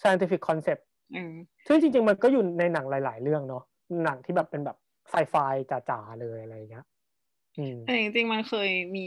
[0.01, 0.83] scientific concept
[1.67, 3.65] ซึ่งจริง ๆ มันก็อยู่ในหนังหลาย ๆ เรื่องเนาะ
[4.05, 4.77] หนังที่แบบเป็นแบบ
[5.11, 5.35] ไซไฟ
[5.71, 6.85] จ๋าๆเลยอะไรอย่างเงี้ย
[7.87, 8.99] แต่จริงๆมันเคยม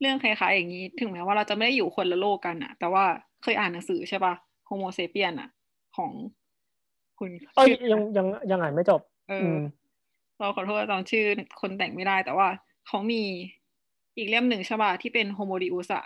[0.00, 3.04] เรื่องคล้ายๆอย่างนี้ ถึงแม้ว่าเราจะไม่ได้อยู่คนละโลกกันอะแต่ว่า
[3.42, 4.34] เคยอ่านหนังสือใช่ปะ
[4.66, 5.48] Homo sapiens อะ
[5.96, 6.12] ของ
[7.18, 9.54] คุณเอ้ยยังยังยังอ่านไม่จบ เออ
[10.38, 11.24] เราขอโทษจำชื่อ
[11.60, 12.48] คนแต่งไม่ได้แต่ว่า
[12.86, 13.22] เขามี
[14.16, 16.04] อีกเล่มหนึ่งใช่ป่ะที่เป็น Homo Deus อะ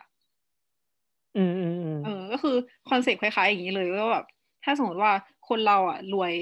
[1.37, 1.67] อืมอื
[1.97, 2.57] มเออ ก็คือ
[2.91, 4.27] คอนเซ็ปต์คล้ายๆอย่างนี้เลยว่าแบบ
[4.65, 5.13] ถ้าสมมติว่า
[5.49, 6.33] คนเราอะรวย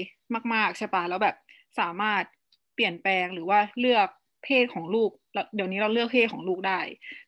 [0.53, 1.35] มาก ๆ ใช่ปะแล้วแบบ
[1.79, 2.23] สามารถ
[2.75, 4.07] เปลี่ยนแปลงหรือว่าเลือก
[4.43, 5.09] เพศของลูก
[5.55, 6.79] เดี๋ยวนี้เราเลือกเพศของลูกได้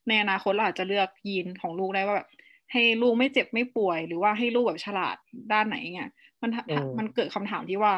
[0.07, 2.29] ในอนาคตเราอาจจะเลือกยีนของลูกได้ว่าแบบ
[2.71, 5.15] ให้ลูกไม่เจ็บไม่ป่วย หรือว่าให้ลูกแบบฉลาด
[5.53, 6.49] ด้านไหนเงี้ยมัน
[6.97, 7.93] มันเกิดคำถามที่ว่า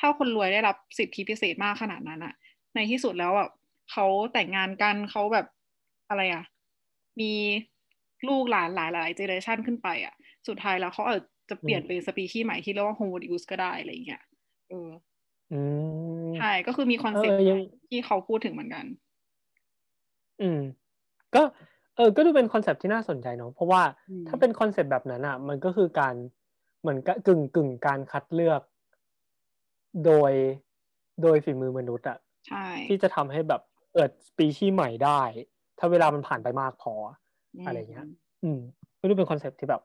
[0.00, 2.34] ถ้าคนรวยได้รับสิทธิพิเศษมากขนาดนั้นอะ
[2.74, 3.48] ในที่สุดแล้วอะ
[3.92, 5.46] เขาแต่งงานกันเขาแบบ
[6.08, 6.44] อะไรอะ
[7.20, 7.32] มี
[8.28, 10.14] ลูกหลานหลายหลายเจเนอเรชันขึ้นไปอะ
[10.48, 14.22] สุดท้ายแล้วเขาอาจจะเปลี่ยนเป็นสปีชีส์ใหม่ที่เรียกว่า Homo Deus ก็ได้อะไรเงี้ย
[14.68, 14.88] เออ
[16.38, 17.40] ใช่ก็คือมีคอนเซ็ปต์
[17.88, 18.84] ที่เขาพูดถึงเหมือนกัน
[20.42, 20.60] อืม
[21.34, 21.42] ก็
[21.96, 23.82] เออ ก็ดูเป็นคอนเซ็ปต์ที่น่าสนใจเนาะ เพราะว่า
[24.28, 26.14] ถ้าเป็นคอนเซ็ปต์แบบนั้นอะ มันก็คือการ
[26.80, 28.62] เหมือนกึ่งกึ่งการคัดเลือก
[30.04, 30.32] โดย
[31.22, 32.18] โดยฝีมือมนุษย์อะ
[32.88, 33.62] ที่จะทำให้แบบ
[33.94, 35.20] เกิดสปีชีส์ใหม่ได้
[35.78, 36.94] ถ้าเวลามันผ่านไปมากพอ
[37.66, 38.06] อะไรเงี้ย
[38.42, 38.60] อืม
[38.98, 39.82] ไม่รู้เป็นคอนเซ็ปต์ที่แบบ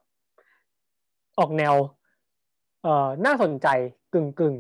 [1.40, 1.76] ออกแนว
[2.84, 3.68] เอ่อน่าสนใจ
[4.14, 4.56] กึ่งกึ่ง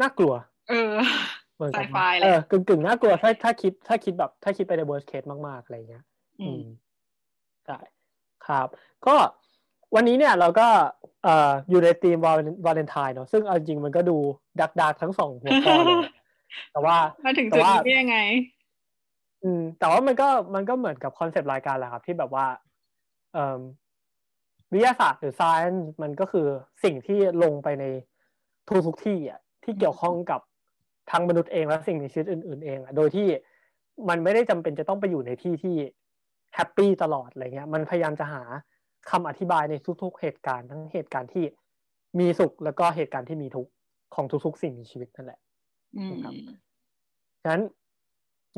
[0.00, 0.34] น่ากลัว
[0.70, 0.92] เออ
[1.72, 6.04] ไซไฟเลยเออกึ่งกึ่งน่ากลัวถ้าถ้าคิดถ้าคิดแบบถ้าคิดไปใน worst case มากๆอะไรเงี้ย
[6.40, 6.62] อืม
[7.66, 7.78] ใช่
[8.46, 8.68] ครับ
[9.06, 9.16] ก็
[9.94, 10.68] วันนี้เนี่ยเราก็
[11.24, 14.16] เอ่ออยู่ในธีมวาเลนไทน์เนาะซึ่งเอาจริงมันก็ดู
[14.60, 15.96] dark dark ทั้งสองหัวข้อเลย
[16.72, 18.18] แต่ว่ามาถึงจุดนี้ยังไง
[19.44, 22.46] อืม แต่ว่ามันก็มันก็เหมือนกับคอนเซปต์รายการแหละครับ ที่แบบว่า
[23.34, 23.60] เอ่อ
[24.72, 26.46] วิทยาศาสตร์หรือ science มันก็คือ
[26.84, 27.84] สิ่งที่ลงไปใน
[28.66, 30.40] ทุกทุกที่อะ ที่เกี่ยวข้องกับ
[31.10, 33.26] ทั้งมนุษย์เองและสิ่งมีชีวิตอื่น ๆ เองอะโดยที่
[34.08, 35.76] มันไม่ได้จำเป็นจะต้องไปอยู่ในที่ที่
[36.54, 38.42] แฮปปี้ตลอดอะไรเงี้ย มันพยายามจะหา
[39.10, 41.44] คำอธิบายในทุก ๆ เหตุการณ์ทั้งเหตุการณ์ที่
[42.18, 43.70] มีสุขแล้วก็เหตุการณ์ที่มีทุกข์
[44.14, 45.40] ของทุก ๆ สิ่งมีชีวิตนั่นแหละ
[46.24, 46.34] ครับ
[47.46, 47.60] งั้น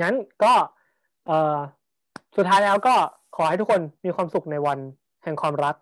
[0.02, 0.52] งั้นก็
[1.26, 1.58] เอ่อ
[2.36, 2.94] สุดท้ายแล้วก็
[3.36, 4.78] ขอให้ทุกคนมีความสุขในวัน
[5.24, 5.74] แห่งความรัก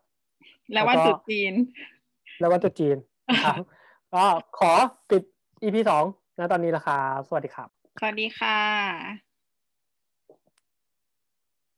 [0.73, 1.53] และวันจุดจีน
[2.41, 2.97] และวันจุดจีน
[3.45, 3.57] ครับ
[4.15, 4.25] ก็
[4.59, 4.73] ขอ
[5.11, 5.23] ปิด
[5.63, 6.05] EP สอง
[6.39, 9.28] นะตอนนี้ละครับสวัสดีครับ สวัสดีค่ะ